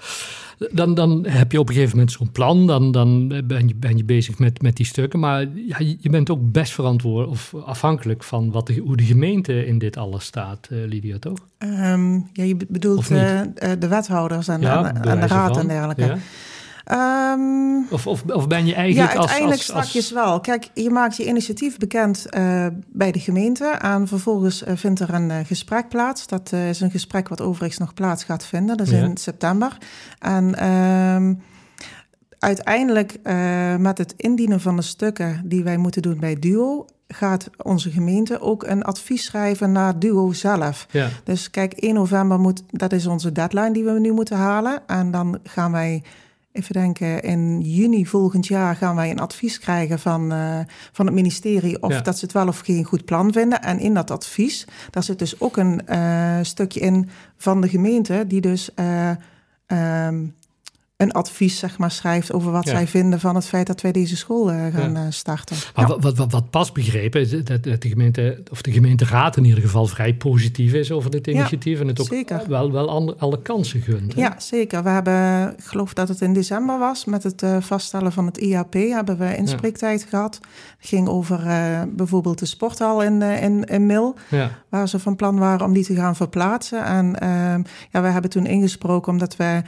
Dan, 0.72 0.94
dan 0.94 1.26
heb 1.26 1.52
je 1.52 1.60
op 1.60 1.68
een 1.68 1.74
gegeven 1.74 1.96
moment 1.96 2.12
zo'n 2.14 2.32
plan, 2.32 2.66
dan, 2.66 2.92
dan 2.92 3.28
ben, 3.28 3.68
je, 3.68 3.74
ben 3.74 3.96
je 3.96 4.04
bezig 4.04 4.38
met, 4.38 4.62
met 4.62 4.76
die 4.76 4.86
stukken. 4.86 5.20
Maar 5.20 5.46
ja, 5.66 5.76
je 5.78 6.10
bent 6.10 6.30
ook 6.30 6.52
best 6.52 6.72
verantwoordelijk 6.72 7.32
of 7.32 7.54
afhankelijk 7.64 8.22
van 8.22 8.50
wat 8.50 8.66
de, 8.66 8.76
hoe 8.76 8.96
de 8.96 9.04
gemeente 9.04 9.66
in 9.66 9.78
dit 9.78 9.96
alles 9.96 10.24
staat, 10.24 10.68
uh, 10.72 10.88
Lydia, 10.88 11.18
toch? 11.18 11.38
Um, 11.58 12.28
ja, 12.32 12.44
je 12.44 12.56
bedoelt 12.68 13.08
de 13.08 13.86
wethouders 13.88 14.48
en, 14.48 14.60
ja, 14.60 14.94
en, 14.94 15.02
en 15.02 15.20
de 15.20 15.26
raad 15.26 15.56
en 15.56 15.68
dergelijke. 15.68 16.16
Um, 16.90 17.86
of, 17.90 18.06
of, 18.06 18.22
of, 18.22 18.46
ben 18.46 18.66
je 18.66 18.74
eigenlijk 18.74 19.12
ja, 19.12 19.18
uiteindelijk 19.18 19.60
als, 19.60 19.72
als, 19.72 19.86
strakjes 19.86 20.10
wel. 20.10 20.40
Kijk, 20.40 20.70
je 20.74 20.90
maakt 20.90 21.16
je 21.16 21.26
initiatief 21.26 21.76
bekend 21.78 22.26
uh, 22.30 22.66
bij 22.86 23.12
de 23.12 23.18
gemeente. 23.18 23.64
En 23.64 24.08
vervolgens 24.08 24.62
uh, 24.62 24.72
vindt 24.76 25.00
er 25.00 25.14
een 25.14 25.28
uh, 25.28 25.36
gesprek 25.44 25.88
plaats. 25.88 26.26
Dat 26.26 26.52
is 26.52 26.80
een 26.80 26.90
gesprek 26.90 27.28
wat 27.28 27.40
overigens 27.40 27.78
nog 27.78 27.94
plaats 27.94 28.24
gaat 28.24 28.44
vinden. 28.44 28.76
Dat 28.76 28.86
is 28.86 28.92
ja. 28.92 29.04
in 29.04 29.16
september. 29.16 29.78
En 30.18 30.72
um, 30.72 31.42
uiteindelijk 32.38 33.18
met 33.78 33.98
het 33.98 34.14
indienen 34.16 34.60
van 34.60 34.76
de 34.76 34.82
stukken 34.82 35.42
die 35.44 35.64
wij 35.64 35.76
moeten 35.76 36.02
doen 36.02 36.18
bij 36.20 36.38
DUO 36.38 36.86
gaat 37.14 37.50
onze 37.56 37.90
gemeente 37.90 38.40
ook 38.40 38.62
een 38.62 38.82
advies 38.82 39.24
schrijven 39.24 39.72
naar 39.72 39.98
Duo 39.98 40.32
zelf. 40.32 40.86
Ja. 40.90 41.08
Dus 41.24 41.50
kijk, 41.50 41.72
1 41.72 41.94
november 41.94 42.38
moet, 42.38 42.62
dat 42.70 42.92
is 42.92 43.06
onze 43.06 43.32
deadline 43.32 43.72
die 43.72 43.84
we 43.84 44.00
nu 44.00 44.12
moeten 44.12 44.36
halen. 44.36 44.82
En 44.86 45.10
dan 45.10 45.38
gaan 45.44 45.72
wij 45.72 46.02
even 46.52 46.72
denken, 46.72 47.22
in 47.22 47.60
juni 47.60 48.06
volgend 48.06 48.46
jaar 48.46 48.76
gaan 48.76 48.96
wij 48.96 49.10
een 49.10 49.20
advies 49.20 49.58
krijgen 49.58 49.98
van, 49.98 50.32
uh, 50.32 50.58
van 50.92 51.06
het 51.06 51.14
ministerie 51.14 51.82
of 51.82 51.92
ja. 51.92 52.00
dat 52.00 52.18
ze 52.18 52.24
het 52.24 52.34
wel 52.34 52.48
of 52.48 52.58
geen 52.58 52.84
goed 52.84 53.04
plan 53.04 53.32
vinden. 53.32 53.62
En 53.62 53.78
in 53.78 53.94
dat 53.94 54.10
advies, 54.10 54.66
daar 54.90 55.02
zit 55.02 55.18
dus 55.18 55.40
ook 55.40 55.56
een 55.56 55.80
uh, 55.88 56.38
stukje 56.42 56.80
in 56.80 57.08
van 57.36 57.60
de 57.60 57.68
gemeente, 57.68 58.24
die 58.26 58.40
dus 58.40 58.70
uh, 58.76 59.10
um, 60.06 60.34
een 61.02 61.12
advies 61.12 61.58
zeg 61.58 61.78
maar, 61.78 61.90
schrijft 61.90 62.32
over 62.32 62.52
wat 62.52 62.64
ja. 62.64 62.70
zij 62.70 62.86
vinden 62.86 63.20
van 63.20 63.34
het 63.34 63.46
feit 63.46 63.66
dat 63.66 63.80
wij 63.80 63.92
deze 63.92 64.16
school 64.16 64.52
uh, 64.52 64.56
gaan 64.74 64.92
ja. 64.92 65.04
uh, 65.04 65.06
starten. 65.10 65.56
Maar 65.74 65.88
ja. 65.88 65.98
wat, 65.98 66.16
wat, 66.16 66.32
wat 66.32 66.50
pas 66.50 66.72
begrepen 66.72 67.20
is 67.20 67.30
dat, 67.30 67.62
de 67.62 67.88
gemeente, 67.88 68.42
of 68.50 68.62
de 68.62 68.72
gemeenteraad 68.72 69.36
in 69.36 69.44
ieder 69.44 69.62
geval 69.62 69.86
vrij 69.86 70.14
positief 70.14 70.72
is 70.72 70.90
over 70.90 71.10
dit 71.10 71.26
initiatief 71.26 71.80
en 71.80 71.86
het 71.86 72.00
ook 72.00 72.06
zeker. 72.06 72.42
wel, 72.48 72.72
wel 72.72 72.88
alle, 72.88 73.14
alle 73.18 73.42
kansen 73.42 73.80
gunt. 73.80 74.14
Hè? 74.14 74.20
Ja, 74.20 74.34
zeker. 74.38 74.82
We 74.82 74.88
hebben, 74.88 75.52
ik 75.58 75.64
geloof 75.64 75.94
dat 75.94 76.08
het 76.08 76.20
in 76.20 76.32
december 76.32 76.78
was, 76.78 77.04
met 77.04 77.22
het 77.22 77.42
uh, 77.42 77.56
vaststellen 77.60 78.12
van 78.12 78.26
het 78.26 78.36
IAP, 78.36 78.72
hebben 78.72 79.18
we 79.18 79.36
inspreektijd 79.36 80.06
gehad. 80.08 80.34
Het 80.78 80.88
ging 80.88 81.08
over 81.08 81.40
bijvoorbeeld 81.88 82.38
de 82.38 82.46
sporthal 82.46 83.02
in, 83.02 83.22
in, 83.22 83.64
in 83.64 83.86
Mil, 83.86 84.14
waar 84.68 84.88
ze 84.88 84.98
van 84.98 85.16
plan 85.16 85.38
waren 85.38 85.66
om 85.66 85.72
die 85.72 85.84
te 85.84 85.94
gaan 85.94 86.16
verplaatsen. 86.16 86.84
En 86.84 87.18
ehm, 87.18 87.62
ja, 87.90 88.02
we 88.02 88.08
hebben 88.08 88.30
toen 88.30 88.46
ingesproken 88.46 89.12
omdat 89.12 89.36
we 89.36 89.62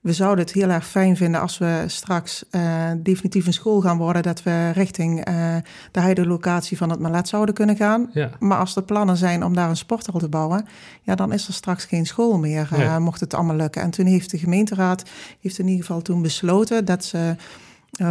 we 0.00 0.12
zouden 0.12 0.44
het 0.44 0.54
heel 0.54 0.68
erg 0.68 0.86
fijn 0.86 1.16
vinden 1.16 1.40
als 1.40 1.58
we 1.58 1.84
straks 1.86 2.44
uh, 2.50 2.90
definitief 2.96 3.46
een 3.46 3.52
school 3.52 3.80
gaan 3.80 3.96
worden, 3.96 4.22
dat 4.22 4.42
we 4.42 4.70
richting 4.70 5.28
uh, 5.28 5.56
de 5.90 6.00
huidige 6.00 6.28
locatie 6.28 6.76
van 6.76 6.90
het 6.90 7.00
Malet 7.00 7.28
zouden 7.28 7.54
kunnen 7.54 7.76
gaan. 7.76 8.10
Ja. 8.12 8.30
Maar 8.38 8.58
als 8.58 8.76
er 8.76 8.82
plannen 8.82 9.16
zijn 9.16 9.44
om 9.44 9.54
daar 9.54 9.68
een 9.68 9.76
sporthal 9.76 10.20
te 10.20 10.28
bouwen, 10.28 10.66
ja, 11.02 11.14
dan 11.14 11.32
is 11.32 11.46
er 11.46 11.54
straks 11.54 11.84
geen 11.84 12.06
school 12.06 12.38
meer, 12.38 12.68
uh, 12.72 12.78
ja. 12.78 12.98
mocht 12.98 13.20
het 13.20 13.34
allemaal 13.34 13.56
lukken. 13.56 13.82
En 13.82 13.90
toen 13.90 14.06
heeft 14.06 14.30
de 14.30 14.38
gemeenteraad 14.38 15.02
heeft 15.40 15.58
in 15.58 15.68
ieder 15.68 15.84
geval 15.84 16.02
toen 16.02 16.22
besloten 16.22 16.84
dat 16.84 17.04
ze 17.04 17.34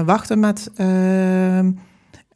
wachten 0.06 0.40
met 0.40 0.72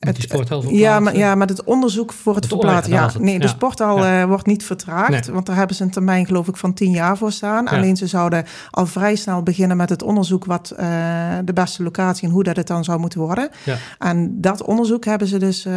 ehm, 0.04 0.14
met 0.14 0.16
die 0.16 0.30
sporthal 0.30 0.70
ja, 0.70 1.00
maar, 1.00 1.18
ja, 1.18 1.36
met 1.36 1.50
het 1.50 1.64
onderzoek 1.64 2.14
voor 2.14 2.36
het, 2.36 2.44
het 2.44 2.54
verplaatsen. 2.54 2.94
Ja, 2.94 3.12
nee, 3.20 3.40
de 3.40 3.44
ja. 3.44 3.50
sporthal 3.50 3.98
ja. 3.98 4.22
uh, 4.22 4.28
wordt 4.28 4.46
niet 4.46 4.66
vertraagd. 4.66 5.10
Nee. 5.10 5.34
Want 5.34 5.46
daar 5.46 5.56
hebben 5.56 5.76
ze 5.76 5.84
een 5.84 5.90
termijn, 5.90 6.26
geloof 6.26 6.48
ik, 6.48 6.58
van 6.58 6.74
tien 6.74 6.92
jaar 6.92 7.18
voor 7.18 7.32
staan. 7.32 7.66
Ja. 7.66 7.72
Alleen 7.72 7.96
ze 7.96 8.08
zouden 8.08 8.46
al 8.70 8.86
vrij 8.86 9.16
snel 9.16 9.44
beginnen 9.44 9.78
met 9.78 9.90
het 9.90 10.04
onderzoek... 10.04 10.46
wat 10.46 10.74
uh, 10.80 10.80
de 11.46 11.54
beste 11.54 11.84
locatie 11.84 12.28
en 12.28 12.34
hoe 12.34 12.44
dat 12.44 12.56
het 12.56 12.68
dan 12.68 12.84
zou 12.84 13.00
moeten 13.00 13.20
worden. 13.20 13.50
En 14.00 14.42
dat 14.42 14.64
onderzoek 14.64 15.06
hebben 15.06 15.28
ze 15.28 15.40
dus 15.40 15.66
uh, 15.66 15.74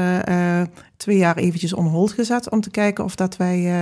twee 0.97 1.17
jaar 1.17 1.37
eventjes 1.37 1.73
on 1.73 1.87
hold 1.87 2.13
gezet... 2.13 2.51
om 2.51 2.61
te 2.61 2.71
kijken 2.71 3.05
of 3.05 3.15
dat 3.15 3.37
wij 3.37 3.73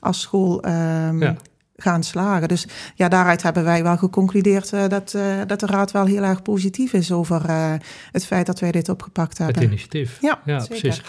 als 0.00 0.20
school 0.20 0.64
um, 1.08 1.36
gaan 1.82 2.02
slagen. 2.02 2.48
Dus 2.48 2.66
ja, 2.94 3.08
daaruit 3.08 3.42
hebben 3.42 3.64
wij 3.64 3.82
wel 3.82 3.96
geconcludeerd 3.96 4.72
uh, 4.72 4.88
dat, 4.88 5.12
uh, 5.16 5.22
dat 5.46 5.60
de 5.60 5.66
raad 5.66 5.90
wel 5.90 6.04
heel 6.04 6.22
erg 6.22 6.42
positief 6.42 6.92
is 6.92 7.12
over 7.12 7.42
uh, 7.48 7.72
het 8.12 8.26
feit 8.26 8.46
dat 8.46 8.60
wij 8.60 8.72
dit 8.72 8.88
opgepakt 8.88 9.38
hebben. 9.38 9.56
Het 9.56 9.64
initiatief. 9.64 10.18
Ja, 10.20 10.40
ja 10.44 10.64
precies. 10.68 11.02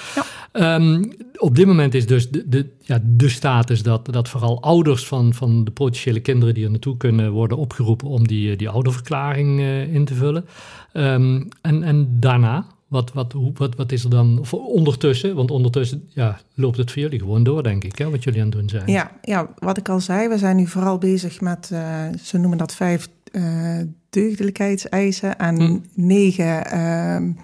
Ja. 0.53 0.75
Um, 0.75 1.13
op 1.36 1.55
dit 1.55 1.65
moment 1.65 1.93
is 1.93 2.07
dus 2.07 2.29
de, 2.29 2.49
de, 2.49 2.69
ja, 2.81 2.99
de 3.03 3.29
status 3.29 3.84
dat, 3.84 4.13
dat 4.13 4.29
vooral 4.29 4.62
ouders 4.62 5.07
van, 5.07 5.34
van 5.34 5.63
de 5.63 5.71
potentiële 5.71 6.19
kinderen 6.19 6.53
die 6.53 6.63
er 6.63 6.69
naartoe 6.71 6.97
kunnen 6.97 7.31
worden 7.31 7.57
opgeroepen 7.57 8.07
om 8.07 8.27
die, 8.27 8.55
die 8.55 8.69
ouderverklaring 8.69 9.60
in 9.91 10.05
te 10.05 10.13
vullen. 10.13 10.45
Um, 10.93 11.47
en, 11.62 11.84
en 11.84 12.07
daarna, 12.19 12.65
wat, 12.91 13.13
wat, 13.13 13.32
hoe, 13.32 13.51
wat, 13.54 13.75
wat 13.75 13.91
is 13.91 14.04
er 14.04 14.10
dan 14.10 14.45
ondertussen? 14.51 15.36
Want 15.36 15.51
ondertussen 15.51 16.10
ja, 16.10 16.39
loopt 16.54 16.77
het 16.77 16.91
voor 16.91 17.01
jullie 17.01 17.19
gewoon 17.19 17.43
door, 17.43 17.63
denk 17.63 17.84
ik, 17.84 17.97
hè, 17.97 18.10
wat 18.10 18.23
jullie 18.23 18.39
aan 18.39 18.45
het 18.45 18.56
doen 18.56 18.69
zijn. 18.69 18.91
Ja, 18.91 19.12
ja, 19.21 19.49
wat 19.58 19.77
ik 19.77 19.89
al 19.89 19.99
zei, 19.99 20.27
we 20.27 20.38
zijn 20.38 20.56
nu 20.56 20.67
vooral 20.67 20.97
bezig 20.97 21.41
met, 21.41 21.69
uh, 21.73 22.06
ze 22.23 22.38
noemen 22.38 22.58
dat 22.58 22.75
vijf 22.75 23.10
uh, 23.32 23.80
deugdelijkheidseisen 24.10 25.38
en 25.38 25.62
hm. 25.62 25.80
negen 25.93 26.80
um, 26.80 27.38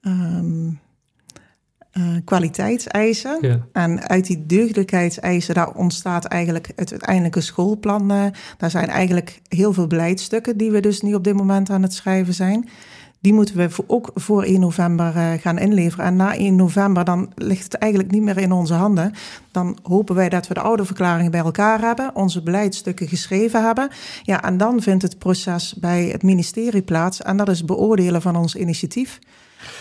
um, 0.00 0.80
uh, 1.92 2.16
kwaliteitseisen. 2.24 3.38
Ja. 3.40 3.66
En 3.72 4.08
uit 4.08 4.26
die 4.26 4.46
deugdelijkheidseisen, 4.46 5.54
daar 5.54 5.74
ontstaat 5.74 6.24
eigenlijk 6.24 6.72
het 6.76 6.90
uiteindelijke 6.90 7.40
schoolplan. 7.40 8.10
eh. 8.10 8.24
daar 8.58 8.70
zijn 8.70 8.88
eigenlijk 8.88 9.40
heel 9.48 9.72
veel 9.72 9.86
beleidstukken 9.86 10.56
die 10.56 10.70
we 10.70 10.80
dus 10.80 11.00
nu 11.00 11.14
op 11.14 11.24
dit 11.24 11.34
moment 11.34 11.70
aan 11.70 11.82
het 11.82 11.94
schrijven 11.94 12.34
zijn. 12.34 12.68
Die 13.20 13.32
moeten 13.32 13.56
we 13.56 13.68
ook 13.86 14.10
voor 14.14 14.42
1 14.42 14.60
november 14.60 15.16
eh, 15.16 15.32
gaan 15.40 15.58
inleveren. 15.58 16.04
En 16.04 16.16
na 16.16 16.34
1 16.36 16.56
november 16.56 17.04
dan 17.04 17.32
ligt 17.34 17.64
het 17.64 17.74
eigenlijk 17.74 18.12
niet 18.12 18.22
meer 18.22 18.38
in 18.38 18.52
onze 18.52 18.74
handen. 18.74 19.12
Dan 19.50 19.78
hopen 19.82 20.14
wij 20.14 20.28
dat 20.28 20.48
we 20.48 20.54
de 20.54 20.60
ouderverklaringen 20.60 21.30
bij 21.30 21.40
elkaar 21.40 21.80
hebben, 21.80 22.10
onze 22.14 22.42
beleidsstukken 22.42 23.08
geschreven 23.08 23.64
hebben. 23.64 23.88
Ja, 24.22 24.42
en 24.42 24.56
dan 24.56 24.82
vindt 24.82 25.02
het 25.02 25.18
proces 25.18 25.74
bij 25.80 26.04
het 26.04 26.22
ministerie 26.22 26.82
plaats. 26.82 27.22
En 27.22 27.36
dat 27.36 27.48
is 27.48 27.64
beoordelen 27.64 28.22
van 28.22 28.36
ons 28.36 28.54
initiatief. 28.54 29.18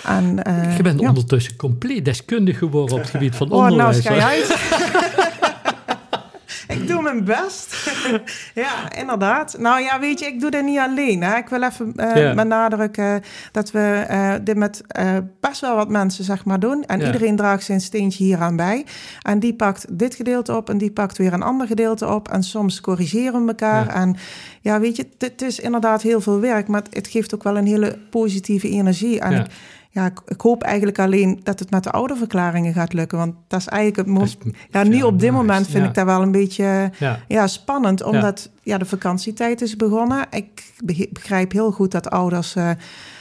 En, 0.04 0.44
eh, 0.44 0.78
Je 0.78 0.84
bent 0.84 1.00
ja. 1.00 1.08
ondertussen 1.08 1.56
compleet 1.56 2.06
deskundig 2.06 2.58
geworden 2.58 2.96
op 2.96 3.02
het 3.02 3.10
gebied 3.10 3.36
van 3.36 3.52
Oh, 3.52 3.58
nou 3.58 3.72
onderwijs. 3.72 3.98
schij 3.98 4.20
uit. 4.22 4.48
ik 6.90 6.96
doe 6.96 7.04
mijn 7.04 7.24
best. 7.24 7.92
ja, 8.66 8.92
inderdaad. 8.98 9.56
Nou 9.58 9.82
ja, 9.82 10.00
weet 10.00 10.20
je, 10.20 10.26
ik 10.26 10.40
doe 10.40 10.52
dit 10.52 10.64
niet 10.64 10.78
alleen. 10.80 11.24
Hè. 11.24 11.38
Ik 11.38 11.48
wil 11.50 11.64
even 11.64 11.94
Ja. 11.96 12.34
benadrukken 12.34 13.22
dat 13.52 13.72
we 13.72 14.06
eh, 14.08 14.34
dit 14.42 14.56
met 14.58 14.82
eh, 14.88 15.18
best 15.40 15.62
wel 15.62 15.76
wat 15.76 15.90
mensen 15.90 16.24
zeg 16.24 16.46
maar 16.46 16.60
doen. 16.60 16.84
En 16.86 17.02
iedereen 17.02 17.36
draagt 17.36 17.64
zijn 17.64 17.82
steentje 17.82 18.24
hieraan 18.24 18.56
bij. 18.56 18.86
En 19.22 19.40
die 19.40 19.54
pakt 19.54 19.86
dit 19.98 20.16
gedeelte 20.16 20.56
op 20.56 20.70
en 20.70 20.78
die 20.78 20.92
pakt 20.92 21.18
weer 21.18 21.34
een 21.34 21.44
ander 21.44 21.68
gedeelte 21.68 22.08
op. 22.08 22.30
En 22.30 22.44
soms 22.44 22.82
corrigeren 22.82 23.42
we 23.42 23.48
elkaar. 23.48 23.88
En 23.88 24.16
ja, 24.62 24.80
weet 24.80 24.96
je, 24.96 25.10
het- 25.18 25.42
is 25.42 25.60
inderdaad 25.60 26.02
heel 26.02 26.22
veel 26.22 26.40
werk. 26.40 26.68
Maar 26.68 26.84
het 26.90 27.08
geeft 27.08 27.36
ook 27.36 27.44
wel 27.44 27.58
een 27.58 27.68
hele 27.68 27.98
positieve 28.10 28.70
energie. 28.70 29.20
En 29.20 29.34
ik, 29.40 29.46
ja, 30.00 30.12
ik, 30.28 30.42
hoop 30.42 30.64
eigenlijk 30.64 31.00
alleen 31.00 31.40
dat 31.44 31.60
het 31.60 31.72
met 31.72 31.84
de 31.84 31.92
oude 31.92 32.16
verklaringen 32.16 32.74
gaat 32.74 32.94
lukken. 32.94 33.18
Want 33.18 33.34
dat 33.48 33.60
is 33.60 33.68
eigenlijk 33.68 34.08
het 34.08 34.18
mo- 34.18 34.20
Dat 34.20 34.28
is- 34.44 34.52
Ja, 34.70 34.84
nu 34.84 35.02
op 35.04 35.20
dit 35.20 35.32
moment 35.32 35.66
vind 35.68 35.84
Ja. 35.84 35.90
ik 35.90 35.94
dat 35.96 36.06
wel 36.06 36.22
een 36.22 36.32
beetje 36.32 36.92
Ja. 37.00 37.20
ja, 37.28 37.48
spannend. 37.48 38.04
Omdat 38.04 38.50
ja. 38.64 38.78
de 38.78 38.86
vakantietijd 38.86 39.62
is 39.62 39.76
begonnen. 39.76 40.26
Ik 40.30 40.74
beg- 40.84 41.10
begrijp 41.12 41.52
heel 41.52 41.72
goed 41.72 41.92
dat 41.92 42.10
ouders 42.10 42.56
eh, 42.56 42.70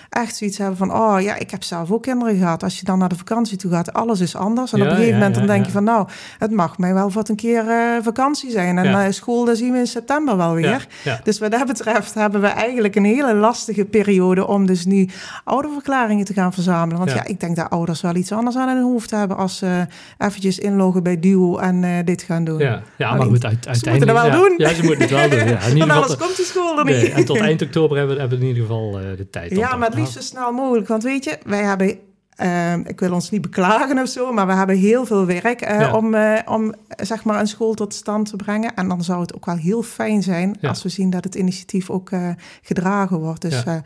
echt 0.09 0.37
zoiets 0.37 0.59
hebben 0.59 0.77
van... 0.77 0.92
oh 0.92 1.21
ja, 1.21 1.37
ik 1.37 1.51
heb 1.51 1.62
zelf 1.62 1.90
ook 1.90 2.03
kinderen 2.03 2.37
gehad. 2.37 2.62
Als 2.62 2.79
je 2.79 2.85
dan 2.85 2.99
naar 2.99 3.09
de 3.09 3.16
vakantie 3.16 3.57
toe 3.57 3.71
gaat, 3.71 3.92
alles 3.92 4.21
is 4.21 4.37
anders. 4.37 4.73
En 4.73 4.79
Ja, 4.79 4.85
op 4.85 4.90
een 4.90 4.97
gegeven 4.97 5.18
moment 5.18 5.35
dan 5.35 5.47
denk 5.47 5.66
je 5.66 5.73
van... 5.73 5.85
nou, 5.85 6.09
het 6.38 6.51
mag 6.51 6.79
mij 6.79 6.94
wel 6.94 7.11
wat 7.11 7.29
een 7.29 7.37
keer 7.37 7.68
eh, 7.68 8.03
vakantie 8.03 8.51
zijn. 8.51 8.79
En 8.79 9.05
eh, 9.05 9.12
school, 9.12 9.44
dat 9.44 9.57
zien 9.57 9.73
we 9.73 9.79
in 9.79 9.87
september 9.87 10.37
wel 10.37 10.55
weer. 10.55 10.87
Dus 11.23 11.38
wat 11.38 11.51
dat 11.51 11.66
betreft 11.66 12.14
hebben 12.14 12.40
we 12.40 12.47
eigenlijk 12.47 12.94
een 12.97 13.05
hele 13.05 13.35
lastige 13.35 13.85
periode... 13.85 14.47
om 14.47 14.66
dus 14.66 14.85
nu 14.85 15.09
ouderverklaringen 15.44 16.25
te 16.25 16.33
gaan 16.33 16.53
verzamelen. 16.53 16.99
Want 16.99 17.11
Ja. 17.11 17.25
ik 17.25 17.40
denk 17.40 17.57
dat 17.57 17.71
ouders 17.71 18.01
wel 18.01 18.14
iets 18.14 18.33
anders 18.33 18.57
aan 18.57 18.68
hun 18.68 18.83
hoofd 18.83 19.11
hebben... 19.11 19.37
als 19.37 19.57
ze 19.57 19.87
eventjes 20.18 20.59
inloggen 20.59 21.03
bij 21.03 21.21
Duo 21.21 21.59
en 21.59 21.85
eh, 21.85 21.90
dit 22.05 22.23
gaan 22.23 22.44
doen. 22.44 22.59
Ja, 22.59 22.83
ja 22.97 23.14
maar 23.14 23.27
goed, 23.27 23.44
uit, 23.44 23.57
ze 23.61 23.68
uiteindelijk... 23.68 24.12
moeten 24.12 24.31
het 24.31 24.33
wel 24.33 24.42
ja, 24.42 24.49
doen. 24.49 24.66
Ja, 24.66 24.75
ze 24.75 24.85
moeten 24.85 25.03
het 25.03 25.11
wel 25.11 25.29
doen. 25.29 25.49
Ja. 25.49 25.61
In 25.61 25.77
ieder 25.77 25.90
geval, 25.90 26.16
komt 26.16 26.37
die 26.37 26.44
school 26.44 26.79
er 26.79 26.85
niet. 26.85 27.12
en 27.12 27.25
tot 27.25 27.40
eind 27.40 27.62
oktober 27.68 27.97
hebben 27.97 28.29
we, 28.29 28.37
in 28.37 28.42
ieder 28.42 28.62
geval 28.62 28.99
eh, 28.99 29.16
de 29.16 29.31
tijd. 29.31 29.51
Ja, 29.51 29.77
maar 29.77 29.90
liefst 29.99 30.13
zo 30.15 30.21
snel 30.21 30.53
mogelijk. 30.53 30.89
Want 30.89 31.03
weet 31.03 31.25
je, 31.25 31.39
wij 31.45 31.63
hebben... 31.63 31.97
eh, 32.37 32.75
ik 32.75 33.01
wil 33.01 33.13
ons 33.13 33.31
niet 33.31 33.41
beklagen 33.43 33.99
of 33.99 34.09
zo, 34.09 34.33
maar 34.33 34.47
we 34.47 34.53
hebben 34.53 34.77
heel 34.77 35.07
veel 35.07 35.27
werk 35.27 35.61
eh, 35.61 35.81
Ja. 35.81 35.95
om, 35.97 36.15
eh, 36.15 36.39
om 36.47 36.75
zeg 37.03 37.25
maar 37.25 37.41
een 37.41 37.47
school 37.47 37.75
tot 37.75 37.95
stand 37.95 38.29
te 38.29 38.37
brengen. 38.37 38.75
En 38.75 38.89
dan 38.89 39.05
zou 39.05 39.21
het 39.21 39.35
ook 39.35 39.47
wel 39.47 39.57
heel 39.57 39.83
fijn 39.83 40.23
zijn 40.23 40.57
Ja. 40.61 40.69
als 40.69 40.83
we 40.83 40.89
zien 40.89 41.11
dat 41.11 41.25
het 41.25 41.35
initiatief 41.35 41.91
ook 41.91 42.11
eh, 42.11 42.29
gedragen 42.63 43.19
wordt. 43.19 43.41
Dus 43.41 43.63
Ja. 43.63 43.83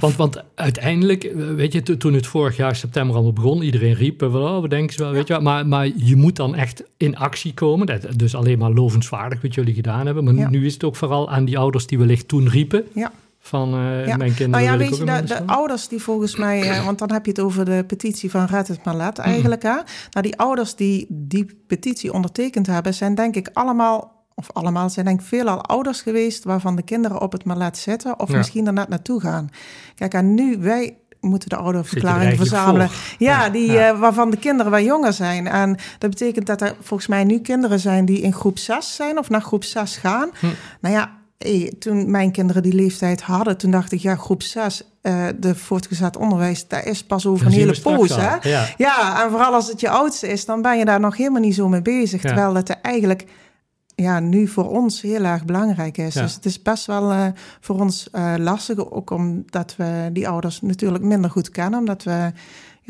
Want, 0.00 0.16
want 0.16 0.42
uiteindelijk, 0.54 1.32
weet 1.34 1.72
je, 1.72 1.82
to- 1.82 1.96
toen 1.96 2.12
het 2.14 2.26
vorig 2.26 2.56
jaar 2.56 2.76
september 2.76 3.14
allemaal 3.14 3.32
begon, 3.32 3.62
iedereen 3.62 3.94
riep 3.94 4.22
oh, 4.22 4.60
we 4.62 4.68
denken 4.68 4.94
ze 4.94 5.02
wel, 5.02 5.12
weet 5.12 5.26
je 5.26 5.32
wel. 5.32 5.42
Maar, 5.42 5.66
maar 5.66 5.88
je 5.96 6.16
moet 6.16 6.36
dan 6.36 6.54
echt 6.54 6.82
in 6.96 7.16
actie 7.16 7.54
komen. 7.54 7.86
Dat, 7.86 8.06
dus 8.16 8.34
alleen 8.34 8.58
maar 8.58 8.70
lovenswaardig 8.70 9.40
wat 9.42 9.54
jullie 9.54 9.74
gedaan 9.74 10.06
hebben. 10.06 10.24
Maar 10.24 10.50
nu 10.50 10.66
is 10.66 10.72
het 10.72 10.84
ook 10.84 10.96
vooral 10.96 11.30
aan 11.30 11.44
die 11.44 11.58
ouders 11.58 11.86
die 11.86 11.98
wellicht 11.98 12.28
toen 12.28 12.48
riepen 12.48 12.84
ja. 12.94 13.12
Van, 13.42 13.74
eh, 13.74 14.06
Ja. 14.06 14.16
mijn 14.16 14.34
kinderen 14.34 14.50
Nou 14.50 14.62
ja, 14.62 14.76
weet 14.88 14.96
je, 14.96 15.04
de, 15.04 15.22
de 15.24 15.46
ouders 15.46 15.88
die 15.88 16.02
volgens 16.02 16.36
mij, 16.36 16.70
eh, 16.70 16.84
want 16.86 16.98
dan 16.98 17.12
heb 17.12 17.24
je 17.24 17.30
het 17.30 17.40
over 17.40 17.64
de 17.64 17.84
petitie 17.86 18.30
van 18.30 18.44
Red 18.44 18.68
het 18.68 18.84
Malet 18.84 19.18
Mm. 19.18 19.24
eigenlijk. 19.24 19.62
Hè? 19.62 19.74
Nou, 20.10 20.22
die 20.22 20.38
ouders 20.38 20.74
die 20.74 21.06
die 21.08 21.60
petitie 21.66 22.12
ondertekend 22.12 22.66
hebben, 22.66 22.94
zijn 22.94 23.14
denk 23.14 23.36
ik 23.36 23.50
allemaal, 23.52 24.24
of 24.34 24.52
allemaal, 24.52 24.90
zijn 24.90 25.06
denk 25.06 25.20
ik 25.20 25.26
veelal 25.26 25.62
ouders 25.64 26.00
geweest 26.02 26.44
waarvan 26.44 26.76
de 26.76 26.82
kinderen 26.82 27.20
op 27.20 27.32
het 27.32 27.44
Malet 27.44 27.78
zitten 27.78 28.20
of 28.20 28.30
Ja. 28.30 28.36
misschien 28.36 28.66
er 28.66 28.72
net 28.72 28.88
naartoe 28.88 29.20
gaan. 29.20 29.48
Kijk, 29.94 30.14
en 30.14 30.34
nu 30.34 30.56
wij 30.58 30.96
moeten 31.20 31.48
de 31.48 31.56
ouderverklaring 31.56 32.30
er 32.30 32.36
verzamelen. 32.36 32.88
Ja, 33.18 33.42
Ja, 33.44 33.48
die, 33.50 33.70
ja. 33.72 33.88
eh, 33.88 33.98
waarvan 33.98 34.30
de 34.30 34.36
kinderen 34.36 34.72
wat 34.72 34.84
jonger 34.84 35.12
zijn. 35.12 35.46
En 35.46 35.76
dat 35.98 36.10
betekent 36.10 36.46
dat 36.46 36.60
er 36.60 36.74
volgens 36.80 37.08
mij 37.08 37.24
nu 37.24 37.38
kinderen 37.40 37.80
zijn 37.80 38.04
die 38.04 38.20
in 38.20 38.32
groep 38.32 38.58
6 38.58 38.94
zijn 38.96 39.18
of 39.18 39.28
naar 39.30 39.42
groep 39.42 39.64
6 39.64 39.96
gaan. 39.96 40.30
Hm. 40.40 40.46
Nou 40.80 40.94
ja, 40.94 41.10
hey, 41.44 41.72
toen 41.78 42.10
mijn 42.10 42.32
kinderen 42.32 42.62
die 42.62 42.72
leeftijd 42.74 43.22
hadden, 43.22 43.56
toen 43.56 43.70
dacht 43.70 43.92
ik, 43.92 44.00
ja, 44.00 44.16
groep 44.16 44.42
6, 44.42 44.82
eh, 45.00 45.26
de 45.38 45.54
voortgezet 45.54 46.16
onderwijs, 46.16 46.68
daar 46.68 46.86
is 46.86 47.04
pas 47.04 47.26
over 47.26 47.46
een 47.46 47.52
hele 47.52 47.80
poos. 47.80 48.16
Hè? 48.16 48.48
Ja. 48.48 48.66
Ja, 48.76 49.24
en 49.24 49.30
vooral 49.30 49.54
als 49.54 49.68
het 49.68 49.80
je 49.80 49.90
oudste 49.90 50.28
is, 50.28 50.44
dan 50.44 50.62
ben 50.62 50.78
je 50.78 50.84
daar 50.84 51.00
nog 51.00 51.16
helemaal 51.16 51.40
niet 51.40 51.54
zo 51.54 51.68
mee 51.68 51.82
bezig. 51.82 52.22
Ja. 52.22 52.28
Terwijl 52.28 52.54
het 52.54 52.68
er 52.68 52.78
eigenlijk 52.82 53.26
ja, 53.94 54.20
nu 54.20 54.48
voor 54.48 54.68
ons 54.68 55.00
heel 55.00 55.24
erg 55.24 55.44
belangrijk 55.44 55.98
is. 55.98 56.14
Ja. 56.14 56.22
Dus 56.22 56.34
het 56.34 56.44
is 56.44 56.62
best 56.62 56.86
wel 56.86 57.10
eh, 57.10 57.26
voor 57.60 57.80
ons 57.80 58.08
eh, 58.10 58.34
lastig, 58.38 58.90
ook 58.90 59.10
omdat 59.10 59.74
we 59.76 60.10
die 60.12 60.28
ouders 60.28 60.60
natuurlijk 60.60 61.04
minder 61.04 61.30
goed 61.30 61.50
kennen. 61.50 61.78
Omdat 61.78 62.02
we 62.02 62.32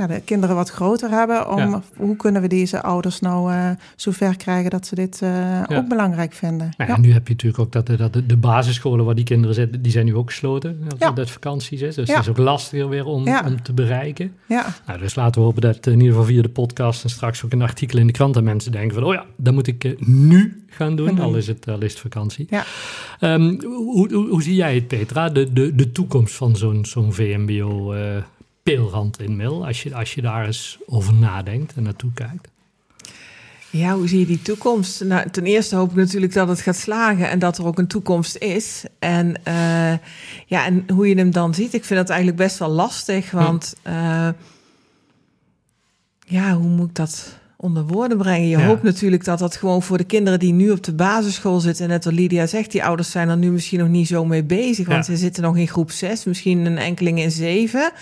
ja, 0.01 0.07
de 0.15 0.21
kinderen 0.25 0.57
wat 0.57 0.71
groter 0.71 1.11
hebben. 1.11 1.49
Om, 1.51 1.59
Ja. 1.59 1.83
Hoe 1.97 2.17
kunnen 2.17 2.43
we 2.43 2.49
deze 2.49 2.83
ouders 2.83 3.21
nou 3.21 3.53
eh 3.53 3.71
zover 3.97 4.37
krijgen 4.37 4.71
dat 4.71 4.87
ze 4.87 4.95
dit 4.95 5.23
eh, 5.23 5.63
ook 5.69 5.89
belangrijk 5.89 6.33
vinden? 6.33 6.73
Nou 6.77 6.91
ja, 6.91 6.99
nu 6.99 7.13
heb 7.13 7.27
je 7.27 7.33
natuurlijk 7.33 7.63
ook 7.63 7.73
dat, 7.73 7.87
de- 7.87 7.97
dat 7.97 8.13
de, 8.13 8.27
de 8.27 8.37
basisscholen 8.37 9.05
waar 9.05 9.15
die 9.15 9.25
kinderen 9.25 9.55
zitten, 9.55 9.83
die 9.83 9.93
zijn 9.93 10.05
nu 10.05 10.15
ook 10.15 10.31
gesloten. 10.31 10.81
Dat 11.15 11.31
vakanties 11.31 11.81
is. 11.81 11.95
Dus 11.95 12.09
het 12.09 12.19
is 12.19 12.29
ook 12.29 12.39
lastiger 12.39 12.89
weer 12.89 13.05
om, 13.05 13.25
te 13.63 13.73
bereiken. 13.73 14.33
ja. 14.47 14.67
Nou, 14.87 14.99
dus 14.99 15.15
laten 15.15 15.41
we 15.41 15.47
hopen 15.47 15.61
dat 15.63 15.87
in 15.87 15.93
ieder 15.93 16.09
geval 16.09 16.25
via 16.25 16.43
de 16.43 16.49
podcast 16.49 17.05
en 17.05 17.11
straks 17.11 17.45
ook 17.45 17.53
een 17.53 17.63
artikel 17.63 17.99
in 17.99 18.07
de 18.07 18.13
krant 18.13 18.35
dat 18.35 18.43
mensen 18.43 18.73
denken 18.73 18.95
van, 18.95 19.05
oh 19.05 19.13
ja, 19.15 19.25
dat 19.37 19.55
moet 19.55 19.67
ik 19.67 19.85
eh, 19.85 19.93
nu 19.99 20.65
gaan 20.69 20.97
doen, 20.97 21.07
doen. 21.07 21.19
al 21.21 21.35
is 21.35 21.47
het, 21.47 21.69
al 21.69 21.81
is 21.83 21.93
het 21.93 22.01
vakantie. 22.01 22.47
Ja. 22.51 22.65
Ehm, 23.21 23.61
hoe, 23.63 24.13
hoe, 24.15 24.29
hoe 24.29 24.43
zie 24.43 24.55
jij 24.55 24.75
het, 24.75 24.87
Petra, 24.89 25.29
de, 25.29 25.53
de, 25.53 25.75
de 25.75 25.93
toekomst 25.93 26.35
van 26.35 26.57
zo'n 26.57 26.85
zo'n 26.85 27.13
VMBO 27.13 27.93
peelrand 28.63 29.21
in 29.21 29.37
Mil, 29.37 29.67
als 29.67 29.83
je, 29.83 29.95
als 29.95 30.15
je 30.15 30.23
daar 30.23 30.47
eens 30.47 30.79
over 30.87 31.15
nadenkt 31.15 31.73
en 31.77 31.83
naartoe 31.83 32.13
kijkt? 32.15 32.49
Ja, 33.71 33.95
hoe 33.97 34.09
zie 34.09 34.19
je 34.19 34.27
die 34.27 34.43
toekomst? 34.43 35.05
Nou, 35.05 35.31
ten 35.31 35.45
eerste 35.45 35.77
hoop 35.77 35.91
ik 35.91 35.97
natuurlijk 35.97 36.33
dat 36.33 36.49
het 36.49 36.61
gaat 36.61 36.77
slagen 36.77 37.31
en 37.31 37.39
dat 37.39 37.59
er 37.59 37.65
ook 37.67 37.79
een 37.79 37.87
toekomst 37.87 38.37
is. 38.37 38.85
En, 38.99 39.45
eh, 39.45 39.93
ja, 40.47 40.65
en 40.67 40.85
hoe 40.93 41.09
je 41.09 41.15
hem 41.15 41.31
dan 41.31 41.55
ziet, 41.55 41.75
ik 41.75 41.85
vind 41.85 41.99
dat 42.01 42.09
eigenlijk 42.09 42.39
best 42.39 42.59
wel 42.59 42.69
lastig. 42.69 43.31
Want 43.31 43.75
eh, 43.83 44.29
ja, 46.27 46.55
hoe 46.57 46.69
moet 46.69 46.89
ik 46.89 46.95
dat 46.95 47.39
onder 47.57 47.87
woorden 47.87 48.19
brengen? 48.19 48.49
Je 48.49 48.59
Ja. 48.59 48.67
hoopt 48.67 48.83
natuurlijk 48.83 49.25
dat 49.25 49.39
dat 49.39 49.57
gewoon 49.57 49.83
voor 49.83 49.99
de 49.99 50.05
kinderen 50.05 50.39
die 50.39 50.53
nu 50.53 50.71
op 50.71 50.85
de 50.85 50.95
basisschool 50.95 51.61
zitten... 51.61 51.85
en 51.85 51.91
net 51.91 52.05
wat 52.05 52.15
Lydia 52.15 52.47
zegt, 52.47 52.73
die 52.73 52.85
ouders 52.85 53.11
zijn 53.11 53.29
er 53.29 53.37
nu 53.37 53.51
misschien 53.51 53.79
nog 53.79 53.89
niet 53.89 54.07
zo 54.07 54.25
mee 54.25 54.45
bezig. 54.45 54.87
Want 54.87 55.07
Ja. 55.07 55.13
ze 55.13 55.19
zitten 55.19 55.43
nog 55.43 55.57
in 55.57 55.69
groep 55.69 55.91
6, 55.91 56.25
misschien 56.25 56.67
een 56.67 56.79
enkeling 56.79 57.19
in 57.21 57.31
7... 57.31 57.93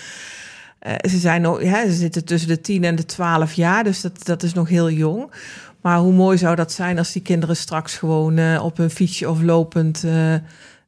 Eh, 0.79 0.95
ze, 1.11 1.19
zijn 1.19 1.43
nog, 1.43 1.61
ze 1.61 1.93
zitten 1.93 2.25
tussen 2.25 2.49
de 2.49 2.61
10 2.61 2.85
en 2.85 2.95
de 2.95 3.05
12 3.05 3.53
jaar, 3.53 3.85
dus 3.85 4.01
dat, 4.01 4.25
dat 4.25 4.43
is 4.43 4.53
nog 4.53 4.69
heel 4.69 4.91
jong. 4.91 5.31
Maar 5.81 5.99
hoe 5.99 6.13
mooi 6.13 6.39
zou 6.39 6.57
dat 6.57 6.73
zijn 6.73 6.99
als 6.99 7.13
die 7.13 7.23
kinderen 7.23 7.57
straks 7.57 7.97
gewoon 7.97 8.39
eh, 8.39 8.65
op 8.65 8.77
hun 8.77 8.91
fietsje 8.91 9.31
of 9.31 9.43
lopend 9.43 10.05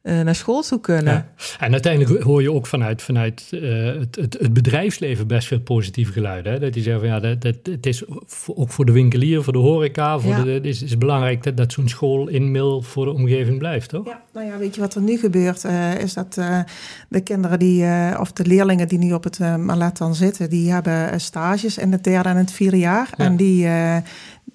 eh, 0.02 0.20
naar 0.20 0.34
school 0.34 0.62
toe 0.62 0.80
kunnen? 0.80 1.12
Ja. 1.14 1.26
En 1.58 1.72
uiteindelijk 1.72 2.22
hoor 2.22 2.42
je 2.42 2.52
ook 2.52 2.66
vanuit, 2.66 3.02
vanuit 3.02 3.48
eh, 3.50 3.60
het, 3.84 4.16
het, 4.16 4.36
het 4.40 4.52
bedrijfsleven 4.52 5.26
best 5.26 5.46
veel 5.48 5.60
positieve 5.60 6.12
geluiden. 6.12 6.52
Hè? 6.52 6.58
Dat 6.58 6.72
die 6.72 6.82
zeggen 6.82 7.02
van 7.02 7.10
ja, 7.10 7.20
dat, 7.20 7.40
dat, 7.42 7.54
het 7.62 7.86
is 7.86 8.06
ook 8.46 8.70
voor 8.70 8.84
de 8.84 8.92
winkelier, 8.92 9.42
voor 9.42 9.52
de 9.52 9.58
horeca, 9.58 10.18
voor 10.18 10.30
Ja. 10.30 10.42
de, 10.42 10.50
het 10.50 10.64
is, 10.64 10.82
is 10.82 10.98
belangrijk 10.98 11.42
dat, 11.42 11.56
dat 11.56 11.72
zo'n 11.72 11.88
school 11.88 12.28
in 12.28 12.50
voor 12.82 13.04
de 13.04 13.12
omgeving 13.12 13.58
blijft, 13.58 13.88
toch? 13.88 14.06
Ja, 14.06 14.22
nou 14.32 14.46
ja, 14.46 14.58
weet 14.58 14.74
je 14.74 14.80
wat 14.80 14.94
er 14.94 15.02
nu 15.02 15.18
gebeurt? 15.18 15.64
eh, 15.64 15.98
is 15.98 16.14
dat 16.14 16.34
de 17.08 17.20
kinderen 17.20 17.58
die, 17.58 17.84
of 18.18 18.32
de 18.32 18.46
leerlingen 18.46 18.88
die 18.88 18.98
nu 18.98 19.12
op 19.12 19.24
het 19.24 19.38
uh, 19.38 19.88
dan 19.92 20.14
zitten, 20.14 20.50
die 20.50 20.72
hebben 20.72 21.20
stages 21.20 21.78
in 21.78 21.92
het 21.92 22.04
derde 22.04 22.28
en 22.28 22.36
het 22.36 22.52
vierde 22.52 22.78
jaar. 22.78 23.08
Ja. 23.16 23.24
En 23.24 23.36
die, 23.36 23.66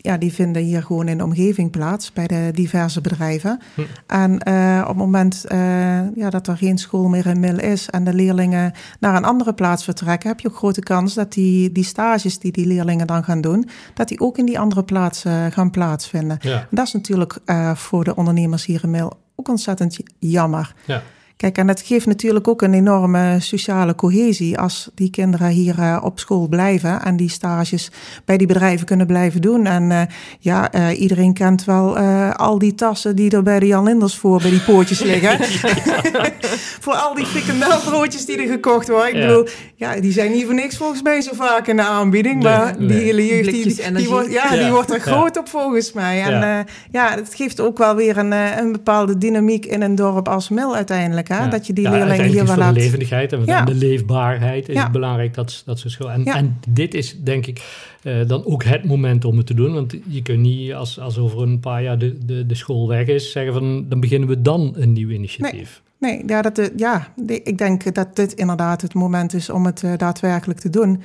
ja, 0.06 0.18
die 0.18 0.34
vinden 0.34 0.62
hier 0.62 0.84
gewoon 0.84 1.08
in 1.08 1.18
de 1.18 1.24
omgeving 1.24 1.72
plaats 1.72 2.14
bij 2.14 2.28
de 2.28 2.50
diverse 2.54 3.02
bedrijven. 3.02 3.60
Hm. 3.74 3.82
En 4.08 4.40
eh, 4.40 4.80
op 4.82 4.88
het 4.88 4.98
moment 4.98 5.46
eh, 5.46 6.16
ja, 6.16 6.30
dat 6.30 6.48
er 6.48 6.58
geen 6.58 6.78
school 6.78 7.08
meer 7.08 7.26
in 7.26 7.40
Mil 7.40 7.60
is 7.60 7.90
en 7.90 8.04
de 8.04 8.14
leerlingen 8.14 8.72
naar 9.00 9.16
een 9.16 9.26
andere 9.26 9.54
plaats 9.54 9.84
vertrekken, 9.84 10.30
heb 10.30 10.40
je 10.40 10.48
ook 10.48 10.56
grote 10.56 10.82
kans 10.82 11.14
dat 11.14 11.34
die, 11.34 11.72
die 11.72 11.84
stages 11.84 12.40
die 12.40 12.52
die 12.52 12.68
leerlingen 12.68 13.08
dan 13.08 13.24
gaan 13.24 13.42
doen, 13.42 13.68
dat 13.94 14.08
die 14.08 14.20
ook 14.20 14.38
in 14.38 14.46
die 14.46 14.60
andere 14.60 14.84
plaats 14.84 15.26
eh, 15.26 15.46
gaan 15.50 15.70
plaatsvinden. 15.70 16.38
Ja. 16.42 16.60
En 16.60 16.68
dat 16.70 16.86
is 16.86 16.94
natuurlijk 16.94 17.40
voor 17.74 18.04
de 18.04 18.16
ondernemers 18.16 18.66
hier 18.66 18.84
in 18.84 18.92
Mil 18.92 19.14
ook 19.36 19.48
ontzettend 19.48 19.98
jammer. 20.20 20.74
Ja. 20.86 21.02
Kijk, 21.38 21.58
en 21.58 21.68
dat 21.68 21.82
geeft 21.82 22.06
natuurlijk 22.06 22.48
ook 22.48 22.62
een 22.62 22.74
enorme 22.74 23.38
sociale 23.40 23.96
cohesie 23.96 24.60
als 24.60 24.90
die 24.94 25.10
kinderen 25.10 25.48
hier 25.48 25.80
uh, 25.80 26.02
op 26.04 26.20
school 26.20 26.48
blijven 26.48 27.02
en 27.02 27.18
die 27.18 27.30
stages 27.30 27.92
bij 28.26 28.38
die 28.38 28.48
bedrijven 28.48 28.86
kunnen 28.86 29.08
blijven 29.08 29.42
doen. 29.42 29.66
En 29.66 29.84
uh, 29.84 30.02
ja, 30.40 30.76
uh, 30.76 31.00
iedereen 31.00 31.34
kent 31.34 31.66
wel 31.66 31.98
al 32.38 32.60
die 32.60 32.76
tassen 32.76 33.16
die 33.16 33.32
er 33.32 33.44
bij 33.44 33.60
de 33.60 33.68
Jan 33.68 33.84
Linders 33.84 34.18
voor 34.18 34.42
bij 34.42 34.50
die 34.50 34.62
poortjes 34.62 35.00
liggen. 35.12 35.38
voor 36.84 36.94
al 36.94 37.16
die 37.16 37.26
frikandelbroodjes 37.26 38.26
die 38.26 38.38
er 38.42 38.48
gekocht 38.48 38.88
worden. 38.88 39.10
Ik 39.10 39.16
ja. 39.16 39.28
bedoel, 39.28 39.48
ja, 39.76 40.00
die 40.00 40.12
zijn 40.12 40.32
niet 40.32 40.46
voor 40.46 40.54
niks 40.54 40.78
volgens 40.78 41.02
mij 41.02 41.22
zo 41.22 41.32
vaak 41.34 41.68
in 41.68 41.76
de 41.76 41.84
aanbieding. 41.84 42.44
Nee, 42.44 42.54
maar 42.54 42.76
nee. 42.78 42.88
die 42.88 42.98
hele 42.98 43.26
jeugd, 43.26 43.52
die, 43.52 43.64
die, 43.64 43.92
die, 43.92 44.10
wordt, 44.10 44.32
ja, 44.32 44.54
ja, 44.54 44.64
die 44.64 44.72
wordt 44.72 44.92
er 44.92 45.00
groot 45.00 45.38
op 45.38 45.50
volgens 45.50 45.94
mij. 45.94 46.24
En 46.24 46.32
ja. 46.32 46.66
ja, 46.92 47.16
het 47.16 47.36
geeft 47.36 47.60
ook 47.60 47.78
wel 47.78 47.96
weer 47.96 48.18
een, 48.18 48.32
een 48.32 48.72
bepaalde 48.72 49.18
dynamiek 49.18 49.66
in 49.66 49.82
een 49.82 49.96
dorp 49.96 50.28
als 50.28 50.50
Mil 50.50 50.76
uiteindelijk. 50.76 51.25
Hè? 51.28 51.48
Dat 51.48 51.68
je 51.68 51.74
die 51.74 51.90
leerlingen 51.90 52.26
hier 52.26 52.46
wel 52.46 52.58
laat... 52.58 52.74
de 52.74 52.80
levendigheid 52.80 53.34
en 53.34 53.66
de 53.66 53.74
leefbaarheid 53.74 54.70
is 54.70 54.90
belangrijk 54.92 55.34
dat, 55.34 55.64
dat 55.66 55.80
ze 55.80 55.90
school... 55.90 56.12
En, 56.12 56.26
en 56.26 56.60
dit 56.68 56.94
is 56.94 57.20
denk 57.24 57.46
ik 57.46 57.62
uh, 58.04 58.28
dan 58.28 58.46
ook 58.46 58.64
het 58.64 58.86
moment 58.86 59.26
om 59.26 59.38
het 59.38 59.48
te 59.48 59.54
doen. 59.54 59.74
Want 59.74 59.96
je 60.08 60.22
kunt 60.22 60.40
niet 60.40 60.74
als, 60.74 61.00
als 61.00 61.18
over 61.18 61.42
een 61.42 61.60
paar 61.60 61.84
jaar 61.84 61.98
de, 61.98 62.26
de, 62.26 62.46
de 62.46 62.56
school 62.56 62.88
weg 62.88 63.08
is 63.08 63.32
zeggen 63.32 63.54
van 63.54 63.86
dan 63.90 64.00
beginnen 64.00 64.30
we 64.30 64.42
dan 64.42 64.74
een 64.76 64.94
nieuw 64.94 65.10
initiatief. 65.10 65.82
Nee. 65.82 65.84
Nee, 66.00 66.24
ja, 66.26 66.42
dat, 66.42 66.72
ja, 66.76 67.08
ik 67.26 67.58
denk 67.58 67.94
dat 67.94 68.16
dit 68.16 68.34
inderdaad 68.34 68.82
het 68.82 68.94
moment 68.94 69.34
is 69.34 69.50
om 69.50 69.66
het 69.66 69.82
uh, 69.82 69.92
daadwerkelijk 69.98 70.60
te 70.60 70.70
doen. 70.70 71.02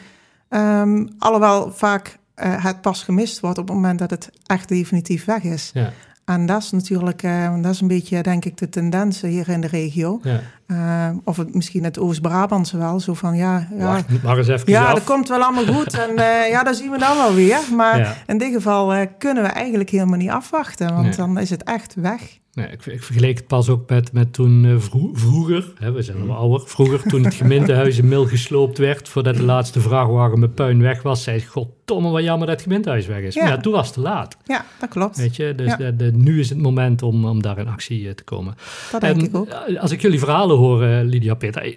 Um, 0.48 1.08
alhoewel 1.18 1.72
vaak 1.72 2.18
uh, 2.36 2.64
het 2.64 2.80
pas 2.80 3.02
gemist 3.02 3.40
wordt 3.40 3.58
op 3.58 3.66
het 3.66 3.76
moment 3.76 3.98
dat 3.98 4.10
het 4.10 4.30
echt 4.46 4.68
definitief 4.68 5.24
weg 5.24 5.42
is. 5.42 5.70
Ja. 5.74 5.92
En 6.30 6.46
dat 6.46 6.62
is 6.62 6.70
natuurlijk, 6.70 7.22
uh, 7.22 7.62
dat 7.62 7.72
is 7.72 7.80
een 7.80 7.88
beetje, 7.88 8.22
denk 8.22 8.44
ik, 8.44 8.56
de 8.56 8.68
tendens 8.68 9.20
hier 9.20 9.48
in 9.48 9.60
de 9.60 9.66
regio. 9.66 10.20
Ja. 10.22 10.40
Uh, 10.70 11.08
of 11.24 11.36
het, 11.36 11.54
misschien 11.54 11.84
het 11.84 11.98
Oost-Brabantse 11.98 12.78
wel, 12.78 13.00
zo 13.00 13.14
van 13.14 13.36
ja... 13.36 13.68
ja 13.76 13.84
Wacht, 13.84 14.22
maar 14.22 14.38
eens 14.38 14.48
even 14.48 14.72
Ja, 14.72 14.86
af. 14.86 14.94
dat 14.94 15.04
komt 15.04 15.28
wel 15.28 15.42
allemaal 15.42 15.74
goed 15.74 15.98
en 15.98 16.10
uh, 16.10 16.48
ja, 16.54 16.62
dat 16.62 16.76
zien 16.76 16.90
we 16.90 16.98
dan 16.98 17.16
wel 17.16 17.34
weer. 17.34 17.58
Maar 17.76 17.98
ja. 17.98 18.16
in 18.26 18.38
dit 18.38 18.52
geval 18.52 19.06
kunnen 19.18 19.42
we 19.42 19.48
eigenlijk 19.48 19.90
helemaal 19.90 20.18
niet 20.18 20.30
afwachten, 20.30 20.94
want 20.94 21.06
nee. 21.06 21.16
dan 21.16 21.38
is 21.38 21.50
het 21.50 21.62
echt 21.64 21.94
weg. 21.94 22.38
Nee, 22.52 22.68
ik, 22.68 22.86
ik 22.86 23.02
vergeleek 23.02 23.36
het 23.36 23.46
pas 23.46 23.68
ook 23.68 23.88
met, 23.88 24.12
met 24.12 24.32
toen 24.32 24.80
vro 24.80 25.10
vroeger, 25.12 25.72
hè, 25.78 25.92
we 25.92 26.02
zijn 26.02 26.30
al 26.30 26.36
ouder, 26.36 26.68
vroeger 26.68 27.02
toen 27.02 27.24
het 27.24 27.34
gemeentehuis 27.34 27.98
in 27.98 28.08
Mil 28.08 28.26
gesloopt 28.26 28.78
werd, 28.78 29.08
voordat 29.08 29.36
de 29.36 29.42
laatste 29.42 29.80
vrachtwagen 29.80 30.38
met 30.38 30.54
puin 30.54 30.82
weg 30.82 31.02
was, 31.02 31.22
zei 31.22 31.40
goddomme 31.40 32.10
wat 32.10 32.22
jammer 32.22 32.46
dat 32.46 32.56
het 32.56 32.64
gemeentehuis 32.64 33.06
weg 33.06 33.20
is. 33.20 33.34
Ja. 33.34 33.42
Maar 33.42 33.52
ja, 33.52 33.60
toen 33.60 33.72
was 33.72 33.84
het 33.84 33.94
te 33.94 34.00
laat. 34.00 34.36
Ja, 34.44 34.64
dat 34.78 34.88
klopt. 34.88 35.16
Weet 35.16 35.36
je, 35.36 35.54
dus 35.54 35.76
de, 35.76 35.96
de, 35.96 36.12
nu 36.14 36.40
is 36.40 36.48
het 36.48 36.58
moment 36.58 37.02
om, 37.02 37.24
om 37.24 37.42
daar 37.42 37.58
in 37.58 37.68
actie 37.68 38.14
te 38.14 38.24
komen. 38.24 38.54
Dat 38.90 39.00
denk 39.00 39.16
en, 39.16 39.24
ik 39.24 39.36
ook. 39.36 39.48
Als 39.80 39.90
ik 39.90 40.00
jullie 40.00 40.18
verhalen 40.18 40.56
hoor, 40.60 40.84
uh, 40.84 41.00
Lydia 41.02 41.34
Peter, 41.34 41.76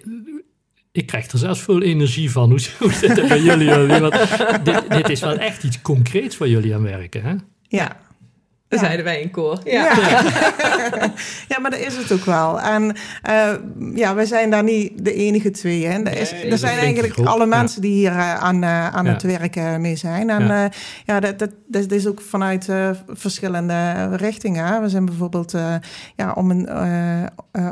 ik 0.92 1.06
krijg 1.06 1.30
er 1.30 1.38
zelfs 1.38 1.60
veel 1.60 1.82
energie 1.82 2.30
van. 2.30 2.50
Hoe, 2.50 2.92
zit 3.00 3.16
het 3.16 3.28
bij 3.28 3.42
jullie? 3.42 3.70
Dit, 4.62 4.90
dit 4.90 5.08
is 5.08 5.20
wel 5.20 5.36
echt 5.36 5.64
iets 5.64 5.82
concreets 5.82 6.38
waar 6.38 6.48
jullie 6.48 6.74
aan 6.74 6.82
werken, 6.82 7.22
hè? 7.22 7.34
Ja, 7.68 7.96
ja. 8.74 8.84
zeiden 8.84 9.04
wij 9.04 9.20
in 9.20 9.30
koor. 9.30 9.60
Ja. 9.64 9.82
Ja. 9.84 10.22
ja, 11.48 11.58
maar 11.60 11.70
dat 11.70 11.80
is 11.80 11.96
het 11.96 12.12
ook 12.12 12.24
wel. 12.24 12.60
En 12.60 12.96
uh, 13.28 13.48
ja, 13.94 14.14
wij 14.14 14.24
zijn 14.24 14.50
daar 14.50 14.62
niet 14.62 15.04
de 15.04 15.14
enige 15.14 15.50
twee. 15.50 15.86
Hè. 15.86 16.02
Er, 16.02 16.20
is, 16.20 16.32
er 16.32 16.58
zijn 16.58 16.78
eigenlijk 16.78 17.18
alle 17.18 17.46
mensen 17.46 17.80
die 17.80 17.92
hier 17.92 18.10
uh, 18.10 18.34
aan, 18.34 18.62
uh, 18.62 18.88
aan 18.88 19.06
het 19.06 19.22
werk 19.22 19.78
mee 19.78 19.96
zijn. 19.96 20.30
En 20.30 20.46
ja, 20.46 20.70
ja 21.04 21.20
dat, 21.20 21.38
dat, 21.38 21.50
dat, 21.66 21.90
is 21.90 22.06
ook 22.06 22.20
vanuit 22.20 22.68
verschillende 23.08 24.08
richtingen. 24.16 24.82
We 24.82 24.88
zijn 24.88 25.04
bijvoorbeeld, 25.04 25.54
ja, 26.16 26.32
om 26.34 26.50
een, 26.50 26.68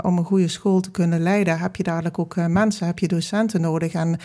om 0.03 0.19
een 0.19 0.25
goede 0.25 0.49
school 0.49 0.81
te 0.81 0.91
kunnen 0.91 1.21
leiden, 1.21 1.59
heb 1.59 1.77
je 1.77 1.83
dadelijk 1.83 2.19
ook 2.19 2.37
mensen, 2.37 2.87
heb 2.87 2.99
je 2.99 3.09
docenten 3.09 3.61
nodig. 3.61 3.93
En 3.93 4.19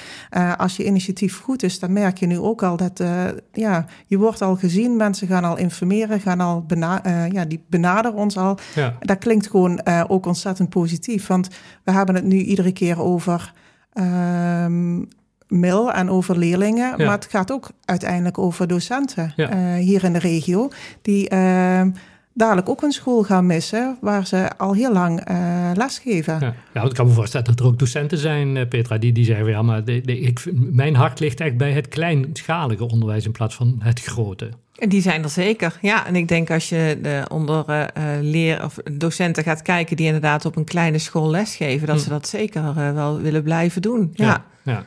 als 0.58 0.78
je 0.78 0.86
initiatief 0.86 1.40
goed 1.40 1.64
is, 1.64 1.80
dan 1.80 1.94
merk 1.94 2.18
je 2.18 2.26
nu 2.26 2.40
ook 2.40 2.64
al 2.64 2.78
dat, 2.78 3.04
ja, 3.52 3.86
je 4.06 4.18
wordt 4.18 4.42
al 4.42 4.56
gezien, 4.56 4.96
mensen 4.96 5.28
gaan 5.28 5.44
al 5.44 5.58
informeren, 5.58 6.20
gaan 6.20 6.42
al 6.42 6.66
bena 6.68 7.06
uh, 7.06 7.32
ja, 7.32 7.46
die 7.46 7.64
benaderen 7.70 8.18
ons 8.18 8.38
al. 8.38 8.58
Ja. 8.76 8.98
Dat 9.00 9.18
klinkt 9.18 9.50
gewoon 9.50 9.82
uh, 9.84 10.04
ook 10.08 10.26
ontzettend 10.26 10.70
positief. 10.70 11.28
Want 11.28 11.48
we 11.84 11.92
hebben 11.92 12.16
het 12.16 12.24
nu 12.24 12.38
iedere 12.38 12.72
keer 12.72 13.02
over 13.02 13.54
um, 13.94 15.08
mil 15.48 15.92
en 15.92 16.10
over 16.10 16.38
leerlingen. 16.38 16.94
Ja. 16.98 17.06
Maar 17.06 17.16
het 17.16 17.28
gaat 17.30 17.52
ook 17.52 17.70
uiteindelijk 17.86 18.38
over 18.38 18.68
docenten 18.68 19.34
ja. 19.36 19.54
uh, 19.54 19.84
hier 19.84 20.04
in 20.04 20.14
de 20.14 20.20
regio. 20.20 20.70
Die 21.02 21.30
ehm, 21.30 21.90
dadelijk 22.34 22.70
ook 22.70 22.82
een 22.82 22.92
school 22.92 23.24
gaan 23.24 23.46
missen 23.46 23.98
waar 24.02 24.28
ze 24.28 24.50
al 24.58 24.74
heel 24.74 24.94
lang 24.94 25.30
uh, 25.30 25.72
lesgeven. 25.74 26.40
Ja. 26.40 26.54
ja, 26.74 26.84
ik 26.84 26.94
kan 26.94 27.08
me 27.08 27.14
voorstellen 27.14 27.46
dat 27.46 27.60
er 27.60 27.66
ook 27.66 27.80
docenten 27.80 28.18
zijn, 28.18 28.68
Petra, 28.68 28.98
die, 28.98 29.12
die 29.12 29.26
zeggen: 29.26 29.48
ja, 29.48 29.62
maar 29.62 29.84
de, 29.84 30.02
de, 30.02 30.20
ik, 30.20 30.52
mijn 30.54 30.96
hart 30.96 31.20
ligt 31.20 31.40
echt 31.40 31.58
bij 31.58 31.72
het 31.72 31.88
kleinschalige 31.88 32.88
onderwijs 32.88 33.26
in 33.26 33.32
plaats 33.32 33.56
van 33.56 33.76
het 33.80 34.02
grote. 34.02 34.50
Die 34.78 35.02
zijn 35.02 35.24
er 35.24 35.30
zeker, 35.30 35.78
ja. 35.82 36.08
En 36.08 36.16
ik 36.16 36.28
denk 36.28 36.52
als 36.52 36.70
je 36.70 37.00
de 37.02 37.26
onder 37.28 37.66
uh, 37.70 37.84
leer 38.22 38.64
of 38.64 38.78
docenten 38.92 39.44
gaat 39.44 39.62
kijken 39.62 39.96
die 39.96 40.06
inderdaad 40.06 40.46
op 40.46 40.56
een 40.56 40.64
kleine 40.64 40.98
school 40.98 41.30
lesgeven, 41.30 41.88
dat 41.88 41.96
hm. 41.96 42.02
ze 42.02 42.10
dat 42.10 42.28
zeker 42.28 42.64
uh, 42.64 42.94
wel 42.94 43.22
willen 43.22 43.44
blijven 43.44 43.82
doen. 43.82 44.12
Ja. 44.14 44.26
ja. 44.26 44.46
ja. 44.64 44.86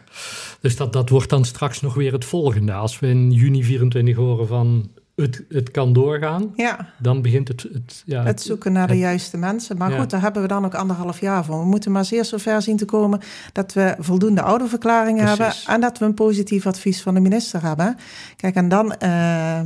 Dus 0.61 0.77
dat, 0.77 0.93
dat 0.93 1.09
wordt 1.09 1.31
dan 1.31 1.45
straks 1.45 1.81
nog 1.81 1.95
weer 1.95 2.13
het 2.13 2.25
volgende. 2.25 2.73
Als 2.73 2.99
we 2.99 3.07
in 3.07 3.31
juni 3.31 3.65
24 3.65 4.17
horen 4.17 4.47
van 4.47 4.91
het, 5.21 5.45
het 5.49 5.71
kan 5.71 5.93
doorgaan, 5.93 6.53
ja. 6.57 6.89
dan 6.99 7.23
begint 7.23 7.49
het... 7.49 7.63
Het, 7.73 8.03
ja, 8.07 8.25
het 8.25 8.41
zoeken 8.43 8.73
naar 8.73 8.87
de 8.87 8.93
het, 8.93 9.03
juiste 9.03 9.37
mensen. 9.37 9.77
Maar 9.77 9.91
ja. 9.91 9.99
goed, 9.99 10.11
daar 10.11 10.21
hebben 10.21 10.43
we 10.43 10.49
dan 10.49 10.65
ook 10.65 10.75
anderhalf 10.75 11.21
jaar 11.21 11.45
voor. 11.45 11.59
We 11.59 11.67
moeten 11.67 11.93
maar 11.93 12.05
zeer 12.05 12.25
zover 12.25 12.63
zien 12.63 12.77
te 12.77 12.85
komen 12.85 13.21
dat 13.53 13.73
we 13.73 13.95
voldoende 13.99 14.43
ouderverklaringen 14.43 15.27
hebben... 15.27 15.53
en 15.67 15.81
dat 15.81 15.99
we 15.99 16.05
een 16.05 16.15
positief 16.15 16.67
advies 16.67 17.03
van 17.03 17.15
de 17.15 17.21
minister 17.21 17.63
hebben. 17.63 17.97
Kijk, 18.37 18.55
en 18.55 18.69
dan... 18.69 18.95
Uh, 19.03 19.61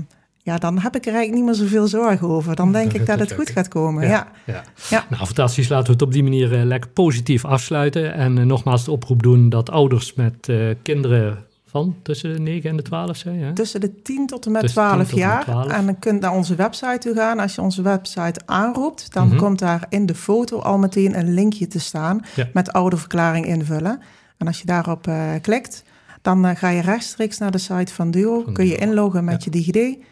ja, 0.45 0.59
dan 0.59 0.79
heb 0.79 0.97
ik 0.97 1.07
er 1.07 1.15
eigenlijk 1.15 1.35
niet 1.35 1.45
meer 1.45 1.69
zoveel 1.69 1.87
zorgen 1.87 2.29
over. 2.29 2.55
Dan 2.55 2.73
denk 2.73 2.93
ik 2.93 3.07
dat 3.07 3.19
het 3.19 3.33
goed 3.33 3.51
gaat 3.51 3.69
komen. 3.69 4.03
Ja, 4.03 4.09
ja. 4.09 4.29
ja. 4.45 4.63
ja. 4.91 5.05
Nou, 5.09 5.25
fantastisch. 5.25 5.69
Laten 5.69 5.87
we 5.87 5.93
het 5.93 6.03
op 6.03 6.13
die 6.13 6.23
manier 6.23 6.53
uh, 6.53 6.65
lekker 6.65 6.91
positief 6.91 7.45
afsluiten. 7.45 8.15
En 8.15 8.37
uh, 8.37 8.45
nogmaals 8.45 8.85
de 8.85 8.91
oproep 8.91 9.23
doen 9.23 9.49
dat 9.49 9.71
ouders 9.71 10.15
met 10.15 10.49
uh, 10.49 10.75
kinderen 10.83 11.45
van 11.75 11.97
tussen 12.03 12.33
de 12.33 12.39
9 12.39 12.71
en 12.71 12.77
de 12.77 12.83
12 12.83 13.17
zijn. 13.17 13.39
Ja? 13.39 13.53
Tussen 13.53 13.81
de 13.81 14.03
10 14.03 14.27
tot 14.27 14.47
en 14.47 14.53
met 14.53 14.67
12 14.67 15.13
jaar. 15.13 15.43
12. 15.43 15.73
En 15.73 15.87
dan 15.87 15.99
kunt 15.99 16.21
naar 16.21 16.33
onze 16.33 16.55
website 16.55 16.99
toe 16.99 17.15
gaan. 17.15 17.39
Als 17.39 17.55
je 17.55 17.61
onze 17.61 17.83
website 17.83 18.41
aanroept, 18.45 19.13
dan 19.13 19.25
mm 19.25 19.31
-hmm. 19.31 19.39
komt 19.39 19.59
daar 19.59 19.87
in 19.89 20.07
de 20.07 20.15
foto 20.15 20.59
al 20.59 20.79
meteen 20.79 21.19
een 21.19 21.35
linkje 21.35 21.67
te 21.67 21.81
staan 21.81 22.21
ja. 22.35 22.49
met 22.53 22.73
ouderverklaring 22.73 23.47
invullen. 23.47 24.01
En 24.37 24.47
als 24.47 24.59
je 24.59 24.67
daarop 24.67 25.07
uh, 25.07 25.31
klikt, 25.41 25.85
dan 26.23 26.47
uh, 26.47 26.51
ga 26.55 26.69
je 26.69 26.81
rechtstreeks 26.81 27.39
naar 27.39 27.51
de 27.51 27.59
site 27.59 27.93
van 27.93 28.11
Duo. 28.11 28.43
Van 28.45 28.53
kun 28.53 28.67
je 28.67 28.77
inloggen 28.77 29.25
met 29.25 29.45
ja. 29.45 29.51
je 29.51 29.51
DigiD. 29.51 30.05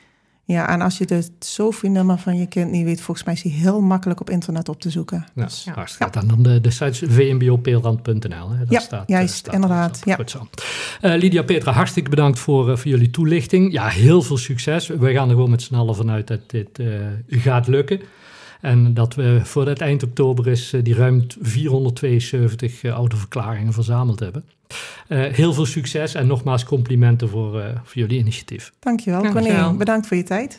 Ja, 0.44 0.68
en 0.68 0.81
als 0.81 0.98
je 0.98 1.05
het 1.09 1.31
SOFI-nummer 1.38 2.18
van 2.18 2.37
je 2.37 2.46
kind 2.46 2.70
niet 2.70 2.85
weet, 2.85 3.00
volgens 3.00 3.26
mij 3.26 3.35
is 3.35 3.42
die 3.42 3.52
heel 3.52 3.81
makkelijk 3.81 4.20
op 4.20 4.31
internet 4.31 4.68
op 4.68 4.81
te 4.81 4.90
zoeken. 4.90 5.26
Ja, 5.35 5.44
dus, 5.44 5.64
ja. 5.64 5.87
staat 5.87 6.12
dan 6.12 6.42
de, 6.42 6.61
de 6.61 6.70
site 6.70 7.11
vmbopeelrand.nl. 7.11 8.48
Ja, 8.68 8.81
staat, 8.81 9.09
juist, 9.09 9.35
staat 9.35 9.55
inderdaad. 9.55 10.00
Ja. 10.05 10.14
Goed 10.14 10.31
zo. 10.31 10.48
Uh, 11.02 11.14
Lydia 11.14 11.42
Petra, 11.42 11.72
hartstikke 11.72 12.11
bedankt 12.11 12.38
voor, 12.38 12.70
uh, 12.70 12.76
voor 12.76 12.90
jullie 12.90 13.11
toelichting. 13.11 13.72
Ja, 13.72 13.88
heel 13.88 14.22
veel 14.22 14.37
succes. 14.37 14.87
We 14.87 15.12
gaan 15.12 15.28
er 15.28 15.35
gewoon 15.35 15.50
met 15.50 15.62
z'n 15.62 15.74
allen 15.74 15.94
vanuit 15.94 16.26
dat 16.26 16.40
dit 16.50 16.78
uh, 16.78 16.96
gaat 17.28 17.66
lukken. 17.66 18.00
En 18.62 18.94
dat 18.94 19.14
we 19.14 19.40
voordat 19.42 19.81
eind 19.81 20.03
oktober 20.03 20.48
is 20.48 20.75
die 20.83 20.94
ruim 20.94 21.27
472 21.40 22.85
autoverklaringen 22.85 23.72
verzameld 23.72 24.20
hebben. 24.20 24.44
Uh, 25.09 25.25
heel 25.25 25.53
veel 25.53 25.66
succes 25.66 26.14
en 26.14 26.27
nogmaals 26.27 26.64
complimenten 26.64 27.29
voor, 27.29 27.59
uh, 27.59 27.64
voor 27.83 27.94
jullie 27.94 28.18
initiatief. 28.18 28.72
Dankjewel, 28.79 29.31
Corné. 29.31 29.77
Bedankt 29.77 30.07
voor 30.07 30.16
je 30.16 30.22
tijd. 30.22 30.59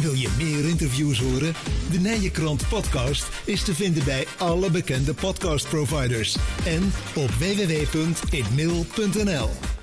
Wil 0.00 0.12
je 0.12 0.34
meer 0.38 0.68
interviews 0.68 1.20
horen? 1.20 1.52
De 1.90 1.98
Nijenkrant 1.98 2.68
podcast 2.68 3.28
is 3.44 3.64
te 3.64 3.74
vinden 3.74 4.04
bij 4.04 4.26
alle 4.38 4.70
bekende 4.70 5.14
podcastproviders 5.14 6.36
en 6.66 6.82
op 7.14 7.30
www.inmail.nl. 7.30 9.75